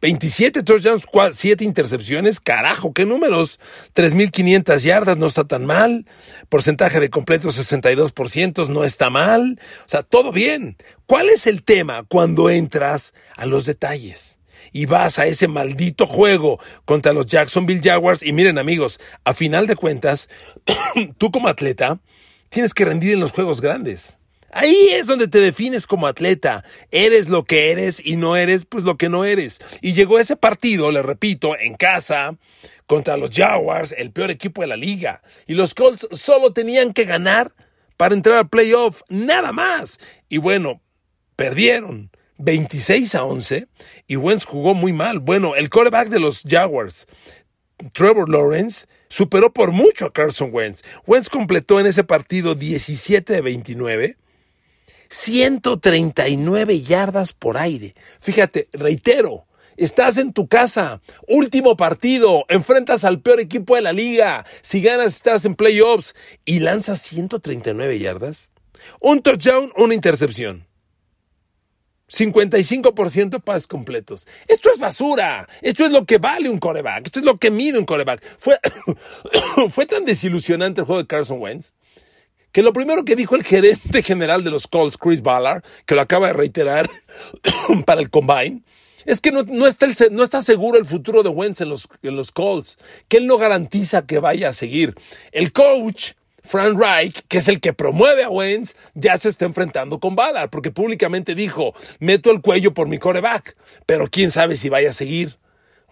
27 0.00 0.62
touchdowns, 0.62 1.04
7 1.32 1.62
intercepciones, 1.62 2.40
carajo, 2.40 2.94
qué 2.94 3.04
números. 3.04 3.60
3.500 3.94 4.78
yardas, 4.82 5.18
no 5.18 5.26
está 5.26 5.44
tan 5.44 5.66
mal. 5.66 6.06
Porcentaje 6.48 7.00
de 7.00 7.10
completo 7.10 7.50
62%, 7.50 8.68
no 8.68 8.84
está 8.84 9.10
mal. 9.10 9.60
O 9.80 9.88
sea, 9.88 10.02
todo 10.02 10.32
bien. 10.32 10.78
¿Cuál 11.06 11.28
es 11.28 11.46
el 11.46 11.62
tema 11.62 12.04
cuando 12.08 12.48
entras 12.48 13.12
a 13.36 13.44
los 13.44 13.66
detalles? 13.66 14.38
Y 14.72 14.86
vas 14.86 15.18
a 15.18 15.26
ese 15.26 15.48
maldito 15.48 16.06
juego 16.06 16.60
contra 16.86 17.12
los 17.12 17.26
Jacksonville 17.26 17.82
Jaguars. 17.82 18.22
Y 18.22 18.32
miren 18.32 18.56
amigos, 18.56 19.00
a 19.24 19.34
final 19.34 19.66
de 19.66 19.76
cuentas, 19.76 20.30
tú 21.18 21.30
como 21.30 21.48
atleta 21.48 22.00
tienes 22.50 22.74
que 22.74 22.84
rendir 22.84 23.14
en 23.14 23.20
los 23.20 23.32
juegos 23.32 23.60
grandes. 23.60 24.18
Ahí 24.52 24.88
es 24.90 25.06
donde 25.06 25.28
te 25.28 25.38
defines 25.38 25.86
como 25.86 26.08
atleta. 26.08 26.64
Eres 26.90 27.28
lo 27.28 27.44
que 27.44 27.70
eres 27.70 28.02
y 28.04 28.16
no 28.16 28.36
eres 28.36 28.64
pues 28.64 28.84
lo 28.84 28.96
que 28.96 29.08
no 29.08 29.24
eres. 29.24 29.60
Y 29.80 29.92
llegó 29.92 30.18
ese 30.18 30.36
partido, 30.36 30.90
le 30.90 31.02
repito, 31.02 31.56
en 31.58 31.74
casa 31.74 32.36
contra 32.86 33.16
los 33.16 33.30
Jaguars, 33.30 33.94
el 33.96 34.10
peor 34.10 34.32
equipo 34.32 34.62
de 34.62 34.66
la 34.66 34.76
liga. 34.76 35.22
Y 35.46 35.54
los 35.54 35.74
Colts 35.74 36.08
solo 36.10 36.52
tenían 36.52 36.92
que 36.92 37.04
ganar 37.04 37.54
para 37.96 38.14
entrar 38.14 38.38
al 38.38 38.48
playoff, 38.48 39.02
nada 39.08 39.52
más. 39.52 40.00
Y 40.28 40.38
bueno, 40.38 40.80
perdieron 41.36 42.10
26 42.38 43.14
a 43.14 43.24
11 43.24 43.68
y 44.08 44.16
Wentz 44.16 44.44
jugó 44.44 44.74
muy 44.74 44.92
mal. 44.92 45.20
Bueno, 45.20 45.54
el 45.54 45.70
quarterback 45.70 46.08
de 46.08 46.18
los 46.18 46.42
Jaguars, 46.42 47.06
Trevor 47.92 48.28
Lawrence, 48.28 48.86
superó 49.10 49.52
por 49.52 49.72
mucho 49.72 50.06
a 50.06 50.12
Carson 50.14 50.48
Wentz. 50.50 50.82
Wentz 51.06 51.28
completó 51.28 51.78
en 51.78 51.86
ese 51.86 52.04
partido 52.04 52.54
17 52.54 53.34
de 53.34 53.40
29 53.42 54.16
139 55.10 56.80
yardas 56.82 57.32
por 57.32 57.58
aire. 57.58 57.94
Fíjate, 58.20 58.68
reitero, 58.72 59.44
estás 59.76 60.18
en 60.18 60.32
tu 60.32 60.46
casa, 60.46 61.02
último 61.26 61.76
partido, 61.76 62.44
enfrentas 62.48 63.04
al 63.04 63.20
peor 63.20 63.40
equipo 63.40 63.74
de 63.74 63.82
la 63.82 63.92
liga, 63.92 64.46
si 64.62 64.80
ganas 64.80 65.16
estás 65.16 65.44
en 65.44 65.56
playoffs 65.56 66.14
y 66.44 66.60
lanzas 66.60 67.02
139 67.02 67.98
yardas. 67.98 68.52
Un 69.00 69.20
touchdown, 69.20 69.72
una 69.76 69.94
intercepción. 69.94 70.69
55% 72.10 73.42
pases 73.42 73.66
completos. 73.66 74.26
Esto 74.48 74.70
es 74.72 74.78
basura. 74.78 75.48
Esto 75.62 75.86
es 75.86 75.92
lo 75.92 76.04
que 76.04 76.18
vale 76.18 76.48
un 76.48 76.58
coreback. 76.58 77.06
Esto 77.06 77.20
es 77.20 77.24
lo 77.24 77.38
que 77.38 77.50
mide 77.50 77.78
un 77.78 77.84
coreback. 77.84 78.22
Fue, 78.38 78.58
fue 79.70 79.86
tan 79.86 80.04
desilusionante 80.04 80.80
el 80.80 80.86
juego 80.86 81.02
de 81.02 81.06
Carson 81.06 81.40
Wentz 81.40 81.72
que 82.52 82.62
lo 82.62 82.72
primero 82.72 83.04
que 83.04 83.16
dijo 83.16 83.36
el 83.36 83.44
gerente 83.44 84.02
general 84.02 84.42
de 84.42 84.50
los 84.50 84.66
Colts, 84.66 84.96
Chris 84.98 85.22
Ballard, 85.22 85.62
que 85.86 85.94
lo 85.94 86.00
acaba 86.00 86.28
de 86.28 86.32
reiterar 86.32 86.90
para 87.86 88.00
el 88.00 88.10
Combine, 88.10 88.62
es 89.06 89.20
que 89.20 89.32
no, 89.32 89.66
está 89.66 89.86
no, 90.10 90.22
está 90.22 90.42
seguro 90.42 90.78
el 90.78 90.84
futuro 90.84 91.22
de 91.22 91.28
Wentz 91.28 91.60
en 91.60 91.68
los, 91.68 91.88
en 92.02 92.16
los 92.16 92.32
Colts, 92.32 92.78
que 93.08 93.18
él 93.18 93.26
no 93.26 93.38
garantiza 93.38 94.06
que 94.06 94.18
vaya 94.18 94.50
a 94.50 94.52
seguir. 94.52 94.94
El 95.32 95.52
coach, 95.52 96.12
Frank 96.42 96.78
Reich, 96.78 97.22
que 97.28 97.38
es 97.38 97.48
el 97.48 97.60
que 97.60 97.72
promueve 97.72 98.24
a 98.24 98.30
Wentz, 98.30 98.74
ya 98.94 99.16
se 99.18 99.28
está 99.28 99.44
enfrentando 99.44 100.00
con 100.00 100.16
Ballard, 100.16 100.50
porque 100.50 100.70
públicamente 100.70 101.34
dijo, 101.34 101.74
meto 101.98 102.30
el 102.30 102.40
cuello 102.40 102.74
por 102.74 102.88
mi 102.88 102.98
coreback, 102.98 103.56
pero 103.86 104.08
quién 104.08 104.30
sabe 104.30 104.56
si 104.56 104.68
vaya 104.68 104.90
a 104.90 104.94
seguir. 104.94 105.38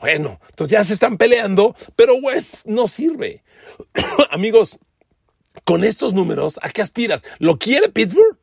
Bueno, 0.00 0.40
entonces 0.50 0.72
ya 0.72 0.84
se 0.84 0.92
están 0.94 1.18
peleando, 1.18 1.74
pero 1.96 2.14
Wentz 2.14 2.66
no 2.66 2.87
sirve. 2.87 3.42
Amigos, 4.30 4.78
con 5.64 5.84
estos 5.84 6.14
números, 6.14 6.58
¿a 6.62 6.70
qué 6.70 6.82
aspiras? 6.82 7.24
¿Lo 7.38 7.58
quiere 7.58 7.88
Pittsburgh? 7.88 8.38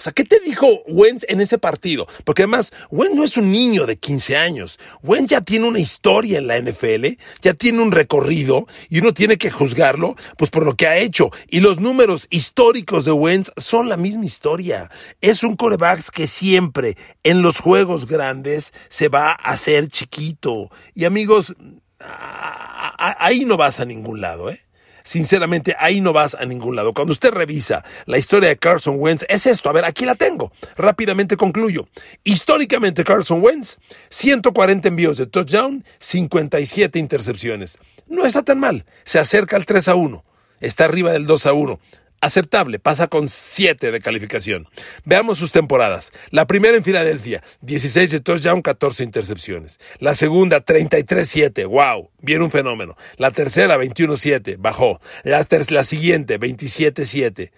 O 0.00 0.02
sea, 0.02 0.14
¿qué 0.14 0.24
te 0.24 0.40
dijo 0.40 0.82
Wentz 0.86 1.26
en 1.28 1.42
ese 1.42 1.58
partido? 1.58 2.08
Porque 2.24 2.44
además, 2.44 2.72
Wentz 2.90 3.14
no 3.14 3.22
es 3.22 3.36
un 3.36 3.52
niño 3.52 3.84
de 3.84 3.98
15 3.98 4.34
años. 4.34 4.78
Wentz 5.02 5.28
ya 5.30 5.42
tiene 5.42 5.68
una 5.68 5.78
historia 5.78 6.38
en 6.38 6.46
la 6.46 6.58
NFL, 6.58 7.18
ya 7.42 7.52
tiene 7.52 7.82
un 7.82 7.92
recorrido 7.92 8.66
y 8.88 9.00
uno 9.00 9.12
tiene 9.12 9.36
que 9.36 9.50
juzgarlo 9.50 10.16
pues 10.38 10.50
por 10.50 10.64
lo 10.64 10.74
que 10.74 10.86
ha 10.86 10.96
hecho. 10.96 11.30
Y 11.48 11.60
los 11.60 11.80
números 11.80 12.28
históricos 12.30 13.04
de 13.04 13.12
Wentz 13.12 13.52
son 13.58 13.90
la 13.90 13.98
misma 13.98 14.24
historia. 14.24 14.90
Es 15.20 15.42
un 15.42 15.54
coreback 15.54 16.10
que 16.10 16.26
siempre 16.26 16.96
en 17.22 17.42
los 17.42 17.60
juegos 17.60 18.06
grandes 18.06 18.72
se 18.88 19.08
va 19.08 19.32
a 19.32 19.52
hacer 19.52 19.88
chiquito. 19.88 20.70
Y 20.94 21.04
amigos, 21.04 21.54
ahí 21.98 23.44
no 23.44 23.58
vas 23.58 23.80
a 23.80 23.84
ningún 23.84 24.22
lado, 24.22 24.48
¿eh? 24.48 24.62
Sinceramente 25.02 25.74
ahí 25.78 26.00
no 26.00 26.12
vas 26.12 26.34
a 26.34 26.44
ningún 26.44 26.76
lado. 26.76 26.92
Cuando 26.92 27.12
usted 27.12 27.30
revisa 27.30 27.84
la 28.06 28.18
historia 28.18 28.48
de 28.48 28.56
Carson 28.56 28.96
Wentz, 28.98 29.24
es 29.28 29.46
esto. 29.46 29.68
A 29.68 29.72
ver, 29.72 29.84
aquí 29.84 30.04
la 30.04 30.14
tengo. 30.14 30.52
Rápidamente 30.76 31.36
concluyo. 31.36 31.88
Históricamente 32.24 33.04
Carson 33.04 33.42
Wentz, 33.42 33.78
140 34.08 34.88
envíos 34.88 35.16
de 35.16 35.26
touchdown, 35.26 35.84
57 35.98 36.98
intercepciones. 36.98 37.78
No 38.06 38.26
está 38.26 38.42
tan 38.42 38.58
mal. 38.58 38.84
Se 39.04 39.18
acerca 39.18 39.56
al 39.56 39.66
3 39.66 39.88
a 39.88 39.94
1. 39.94 40.24
Está 40.60 40.84
arriba 40.84 41.12
del 41.12 41.26
2 41.26 41.46
a 41.46 41.52
1 41.52 41.80
aceptable, 42.20 42.78
pasa 42.78 43.08
con 43.08 43.28
7 43.28 43.90
de 43.90 44.00
calificación. 44.00 44.68
Veamos 45.04 45.38
sus 45.38 45.52
temporadas. 45.52 46.12
La 46.30 46.46
primera 46.46 46.76
en 46.76 46.84
Filadelfia, 46.84 47.42
16 47.62 48.10
de 48.10 48.20
touchdown, 48.20 48.62
14 48.62 49.04
intercepciones. 49.04 49.80
La 49.98 50.14
segunda, 50.14 50.64
33-7, 50.64 51.66
wow, 51.66 52.10
bien 52.20 52.42
un 52.42 52.50
fenómeno. 52.50 52.96
La 53.16 53.30
tercera, 53.30 53.78
21-7, 53.78 54.56
bajó. 54.58 55.00
La, 55.24 55.46
la 55.68 55.84
siguiente, 55.84 56.38
27-7, 56.38 57.52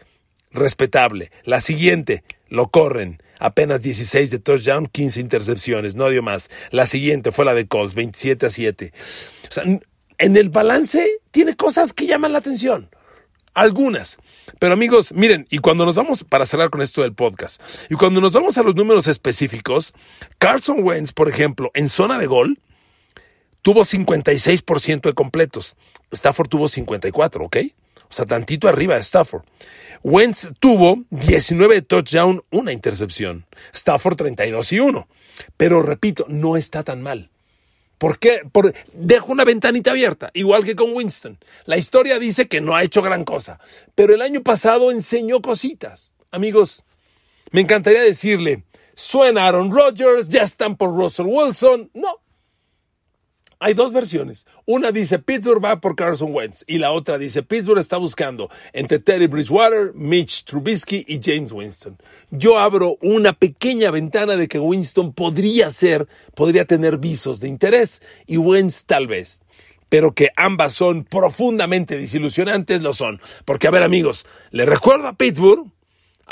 respetable. 0.53 1.31
La 1.45 1.61
siguiente, 1.61 2.23
lo 2.49 2.69
corren. 2.69 3.23
Apenas 3.39 3.83
16 3.83 4.31
de 4.31 4.39
touchdown, 4.39 4.87
15 4.87 5.21
intercepciones, 5.21 5.97
no 5.97 6.09
dio 6.09 6.23
más. 6.23 6.49
La 6.71 6.87
siguiente 6.87 7.33
fue 7.33 7.45
la 7.45 7.55
de 7.55 7.67
Colts, 7.67 7.95
27 7.95 8.47
a 8.47 8.51
7. 8.51 8.93
O 8.95 9.53
sea, 9.53 9.65
en 9.65 10.37
el 10.37 10.51
balance 10.51 11.19
tiene 11.33 11.57
cosas 11.57 11.93
que 11.93 12.07
llaman 12.07 12.33
la 12.33 12.39
atención. 12.39 12.89
Algunas. 13.55 14.19
Pero 14.59 14.73
amigos, 14.73 15.13
miren, 15.13 15.47
y 15.51 15.59
cuando 15.59 15.85
nos 15.85 15.95
vamos, 15.95 16.25
para 16.25 16.47
cerrar 16.47 16.71
con 16.71 16.81
esto 16.81 17.03
del 17.03 17.15
podcast, 17.15 17.61
y 17.91 17.95
cuando 17.95 18.21
nos 18.21 18.33
vamos 18.33 18.57
a 18.59 18.63
los 18.63 18.75
números 18.75 19.09
específicos, 19.09 19.93
Carson 20.39 20.83
Wentz, 20.83 21.13
por 21.13 21.29
ejemplo, 21.29 21.71
en 21.75 21.89
zona 21.89 22.19
de 22.19 22.27
gol, 22.27 22.59
tuvo 23.61 23.83
56% 23.83 25.03
de 25.03 25.13
completos. 25.15 25.77
Stafford 26.11 26.49
tuvo 26.49 26.69
54, 26.69 27.45
¿ok? 27.45 27.57
O 28.09 28.15
sea, 28.15 28.27
tantito 28.27 28.69
arriba 28.69 28.95
de 28.95 29.01
Stafford. 29.01 29.45
Wentz 30.03 30.51
tuvo 30.59 31.05
19 31.11 31.77
de 31.77 31.83
touchdown, 31.83 32.43
una 32.51 32.73
intercepción. 32.73 33.47
Stafford 33.73 34.17
32 34.17 34.73
y 34.73 34.81
1. 34.81 35.09
Pero 35.57 35.83
repito, 35.83 36.27
no 36.29 36.57
está 36.57 36.83
tan 36.83 37.03
mal. 37.03 37.31
¿Por 38.03 38.19
qué? 38.19 38.41
Dejo 38.95 39.31
una 39.31 39.45
ventanita 39.45 39.93
abierta, 39.93 40.33
igual 40.35 40.65
que 40.65 40.75
con 40.75 40.93
Winston. 40.93 41.39
La 41.67 41.77
historia 41.77 42.19
dice 42.19 42.49
que 42.49 42.61
no 42.61 42.75
ha 42.75 42.83
hecho 42.83 43.01
gran 43.01 43.23
cosa, 43.23 43.61
pero 43.95 44.13
el 44.13 44.23
año 44.23 44.43
pasado 44.43 44.91
enseñó 44.91 45.41
cositas. 45.41 46.13
Amigos, 46.33 46.83
me 47.53 47.61
encantaría 47.61 48.03
decirle, 48.03 48.65
suena 48.97 49.47
Aaron 49.47 49.71
Rodgers, 49.71 50.29
ya 50.29 50.43
están 50.43 50.77
por 50.77 50.93
Russell 50.93 51.27
Wilson. 51.29 51.93
No, 51.95 52.19
hay 53.63 53.75
dos 53.75 53.93
versiones. 53.93 54.45
Una 54.67 54.91
dice 54.91 55.21
Pittsburgh 55.21 55.65
va 55.65 55.81
por 55.81 55.95
Carson 55.95 56.35
Wentz 56.35 56.65
y 56.67 56.79
la 56.79 56.91
otra 56.91 57.17
dice 57.17 57.45
Pittsburgh 57.45 57.79
está 57.79 57.97
buscando 57.97 58.51
entre 58.73 58.99
Teddy 58.99 59.29
Bridgewater, 59.29 59.93
Mitch 59.95 60.45
Trubisky 60.45 61.05
y 61.07 61.21
James 61.23 61.53
Winston. 61.53 61.97
Yo 62.31 62.59
abro 62.59 62.99
una 63.01 63.35
pequeña 63.35 63.93
ventana 63.93 64.35
de 64.37 64.49
que 64.49 64.59
Winston 64.59 65.13
podría 65.13 65.71
ser, 65.71 66.09
podría 66.35 66.65
tener 66.65 66.99
visos 66.99 67.39
de 67.39 67.49
interés 67.49 68.03
y 68.27 68.37
Wentz 68.37 68.85
tal 68.85 69.07
vez. 69.07 69.43
Pero 69.89 70.13
que 70.13 70.31
ambas 70.37 70.73
son 70.73 71.05
profundamente 71.05 71.97
desilusionantes, 71.99 72.83
lo 72.83 72.95
son. 72.95 73.21
Porque, 73.45 73.69
a 73.69 73.71
ver 73.71 73.83
amigos, 73.83 74.27
le 74.51 74.65
recuerdo 74.65 75.07
a 75.07 75.13
Pittsburgh 75.13 75.67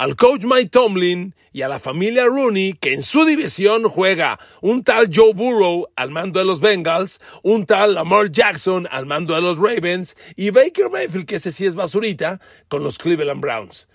al 0.00 0.16
coach 0.16 0.44
Mike 0.44 0.70
Tomlin 0.70 1.34
y 1.52 1.60
a 1.60 1.68
la 1.68 1.78
familia 1.78 2.24
Rooney 2.24 2.72
que 2.72 2.94
en 2.94 3.02
su 3.02 3.26
división 3.26 3.84
juega 3.84 4.40
un 4.62 4.82
tal 4.82 5.10
Joe 5.14 5.34
Burrow 5.34 5.88
al 5.94 6.10
mando 6.10 6.38
de 6.38 6.46
los 6.46 6.60
Bengals, 6.60 7.20
un 7.42 7.66
tal 7.66 7.96
Lamar 7.96 8.32
Jackson 8.32 8.88
al 8.90 9.04
mando 9.04 9.34
de 9.34 9.42
los 9.42 9.58
Ravens 9.58 10.16
y 10.36 10.48
Baker 10.48 10.88
Mayfield, 10.88 11.26
que 11.26 11.34
ese 11.34 11.52
sí 11.52 11.66
es 11.66 11.74
basurita, 11.74 12.40
con 12.68 12.82
los 12.82 12.96
Cleveland 12.96 13.42
Browns. 13.42 13.88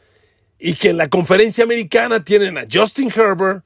Y 0.60 0.76
que 0.76 0.90
en 0.90 0.98
la 0.98 1.10
conferencia 1.10 1.64
americana 1.64 2.24
tienen 2.24 2.60
a 2.60 2.68
Justin 2.72 3.10
Herbert, 3.10 3.66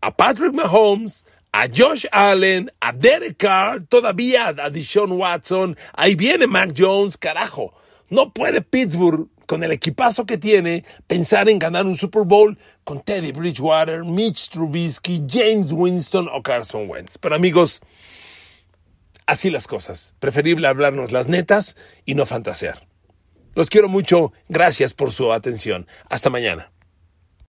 a 0.00 0.16
Patrick 0.16 0.54
Mahomes, 0.54 1.26
a 1.52 1.66
Josh 1.68 2.06
Allen, 2.12 2.72
a 2.80 2.94
Derek 2.94 3.36
Carr, 3.36 3.84
todavía 3.84 4.54
a 4.56 4.70
Deshaun 4.70 5.12
Watson, 5.12 5.76
ahí 5.92 6.14
viene 6.14 6.46
Mac 6.46 6.72
Jones, 6.74 7.18
carajo. 7.18 7.74
No 8.08 8.32
puede 8.32 8.62
Pittsburgh, 8.62 9.28
con 9.46 9.62
el 9.64 9.72
equipazo 9.72 10.26
que 10.26 10.38
tiene, 10.38 10.84
pensar 11.06 11.48
en 11.48 11.58
ganar 11.58 11.86
un 11.86 11.96
Super 11.96 12.22
Bowl 12.22 12.58
con 12.84 13.00
Teddy 13.00 13.32
Bridgewater, 13.32 14.04
Mitch 14.04 14.50
Trubisky, 14.50 15.24
James 15.28 15.72
Winston 15.72 16.28
o 16.32 16.42
Carson 16.42 16.88
Wentz. 16.88 17.18
Pero 17.18 17.34
amigos, 17.34 17.80
así 19.26 19.50
las 19.50 19.66
cosas. 19.66 20.14
Preferible 20.18 20.68
hablarnos 20.68 21.12
las 21.12 21.28
netas 21.28 21.76
y 22.04 22.14
no 22.14 22.26
fantasear. 22.26 22.86
Los 23.54 23.68
quiero 23.68 23.88
mucho. 23.88 24.32
Gracias 24.48 24.94
por 24.94 25.12
su 25.12 25.32
atención. 25.32 25.86
Hasta 26.08 26.30
mañana. 26.30 26.71